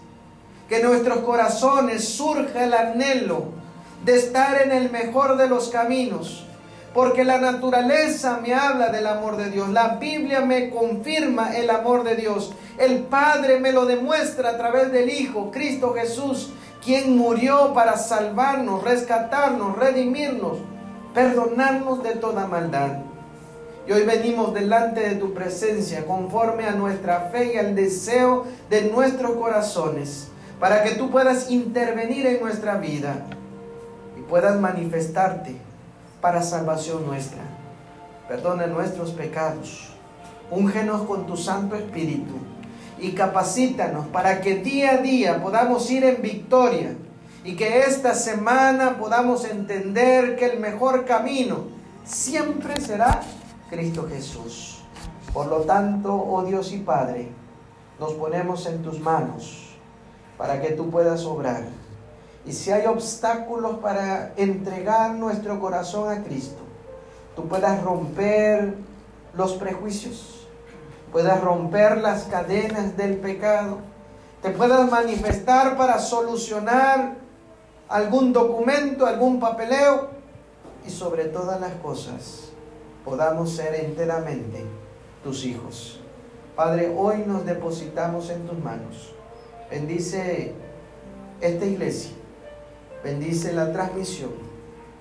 Que 0.68 0.82
nuestros 0.82 1.20
corazones 1.20 2.06
surja 2.06 2.64
el 2.64 2.74
anhelo 2.74 3.44
de 4.04 4.16
estar 4.16 4.60
en 4.60 4.72
el 4.72 4.90
mejor 4.90 5.38
de 5.38 5.48
los 5.48 5.70
caminos. 5.70 6.46
Porque 6.96 7.24
la 7.24 7.36
naturaleza 7.36 8.40
me 8.40 8.54
habla 8.54 8.88
del 8.88 9.06
amor 9.06 9.36
de 9.36 9.50
Dios. 9.50 9.68
La 9.68 9.96
Biblia 9.96 10.40
me 10.40 10.70
confirma 10.70 11.54
el 11.54 11.68
amor 11.68 12.04
de 12.04 12.16
Dios. 12.16 12.54
El 12.78 13.00
Padre 13.00 13.60
me 13.60 13.70
lo 13.70 13.84
demuestra 13.84 14.48
a 14.48 14.56
través 14.56 14.90
del 14.90 15.10
Hijo, 15.10 15.50
Cristo 15.50 15.92
Jesús, 15.92 16.54
quien 16.82 17.14
murió 17.18 17.74
para 17.74 17.98
salvarnos, 17.98 18.82
rescatarnos, 18.82 19.76
redimirnos, 19.76 20.56
perdonarnos 21.12 22.02
de 22.02 22.14
toda 22.14 22.46
maldad. 22.46 23.00
Y 23.86 23.92
hoy 23.92 24.04
venimos 24.04 24.54
delante 24.54 25.06
de 25.06 25.16
tu 25.16 25.34
presencia 25.34 26.06
conforme 26.06 26.64
a 26.64 26.72
nuestra 26.72 27.28
fe 27.30 27.52
y 27.52 27.58
al 27.58 27.76
deseo 27.76 28.46
de 28.70 28.90
nuestros 28.90 29.32
corazones, 29.32 30.28
para 30.58 30.82
que 30.82 30.92
tú 30.92 31.10
puedas 31.10 31.50
intervenir 31.50 32.26
en 32.26 32.40
nuestra 32.40 32.78
vida 32.78 33.26
y 34.18 34.22
puedas 34.22 34.58
manifestarte 34.58 35.65
para 36.26 36.42
salvación 36.42 37.06
nuestra. 37.06 37.44
Perdona 38.26 38.66
nuestros 38.66 39.12
pecados, 39.12 39.90
úngenos 40.50 41.02
con 41.02 41.24
tu 41.24 41.36
Santo 41.36 41.76
Espíritu 41.76 42.34
y 42.98 43.12
capacítanos 43.12 44.08
para 44.08 44.40
que 44.40 44.56
día 44.56 44.94
a 44.94 44.96
día 44.96 45.40
podamos 45.40 45.88
ir 45.88 46.02
en 46.02 46.20
victoria 46.20 46.96
y 47.44 47.54
que 47.54 47.78
esta 47.82 48.12
semana 48.12 48.98
podamos 48.98 49.44
entender 49.44 50.34
que 50.34 50.46
el 50.46 50.58
mejor 50.58 51.04
camino 51.04 51.58
siempre 52.04 52.80
será 52.80 53.20
Cristo 53.70 54.08
Jesús. 54.10 54.82
Por 55.32 55.46
lo 55.46 55.58
tanto, 55.60 56.12
oh 56.12 56.42
Dios 56.42 56.72
y 56.72 56.78
Padre, 56.78 57.28
nos 58.00 58.14
ponemos 58.14 58.66
en 58.66 58.82
tus 58.82 58.98
manos 58.98 59.76
para 60.36 60.60
que 60.60 60.72
tú 60.72 60.90
puedas 60.90 61.24
obrar. 61.24 61.62
Y 62.46 62.52
si 62.52 62.70
hay 62.70 62.86
obstáculos 62.86 63.78
para 63.78 64.32
entregar 64.36 65.14
nuestro 65.14 65.58
corazón 65.58 66.08
a 66.10 66.22
Cristo, 66.22 66.62
tú 67.34 67.48
puedas 67.48 67.82
romper 67.82 68.74
los 69.34 69.54
prejuicios, 69.54 70.46
puedas 71.10 71.40
romper 71.40 71.98
las 71.98 72.24
cadenas 72.24 72.96
del 72.96 73.16
pecado, 73.16 73.78
te 74.42 74.50
puedas 74.50 74.88
manifestar 74.90 75.76
para 75.76 75.98
solucionar 75.98 77.14
algún 77.88 78.32
documento, 78.32 79.06
algún 79.06 79.40
papeleo 79.40 80.10
y 80.86 80.90
sobre 80.90 81.24
todas 81.24 81.60
las 81.60 81.72
cosas 81.74 82.46
podamos 83.04 83.52
ser 83.52 83.74
enteramente 83.76 84.64
tus 85.22 85.44
hijos. 85.44 86.00
Padre, 86.56 86.92
hoy 86.96 87.22
nos 87.24 87.46
depositamos 87.46 88.30
en 88.30 88.46
tus 88.46 88.58
manos. 88.58 89.14
Bendice 89.70 90.54
esta 91.40 91.64
iglesia. 91.64 92.15
Bendice 93.02 93.52
la 93.52 93.72
transmisión. 93.72 94.32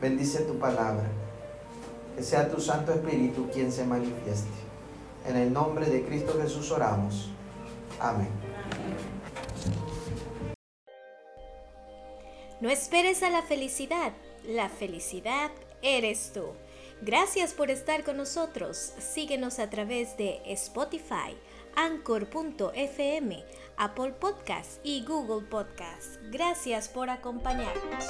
Bendice 0.01 0.43
tu 0.43 0.57
palabra. 0.57 1.07
Que 2.15 2.23
sea 2.23 2.49
tu 2.49 2.61
Santo 2.61 2.93
Espíritu 2.93 3.49
quien 3.51 3.71
se 3.71 3.85
manifieste. 3.85 4.49
En 5.27 5.35
el 5.35 5.51
nombre 5.51 5.87
de 5.87 6.05
Cristo 6.05 6.37
Jesús 6.39 6.71
oramos. 6.71 7.29
Amén. 7.99 8.29
No 12.61 12.69
esperes 12.69 13.21
a 13.23 13.29
la 13.29 13.41
felicidad. 13.41 14.13
La 14.47 14.69
felicidad 14.69 15.51
eres 15.81 16.31
tú. 16.33 16.45
Gracias 17.01 17.53
por 17.53 17.69
estar 17.71 18.03
con 18.03 18.17
nosotros. 18.17 18.93
Síguenos 18.99 19.59
a 19.59 19.69
través 19.69 20.15
de 20.17 20.41
Spotify, 20.45 21.35
Anchor.fm, 21.75 23.43
Apple 23.77 24.13
Podcasts 24.19 24.79
y 24.83 25.03
Google 25.05 25.45
Podcasts. 25.47 26.19
Gracias 26.31 26.87
por 26.87 27.09
acompañarnos. 27.09 28.05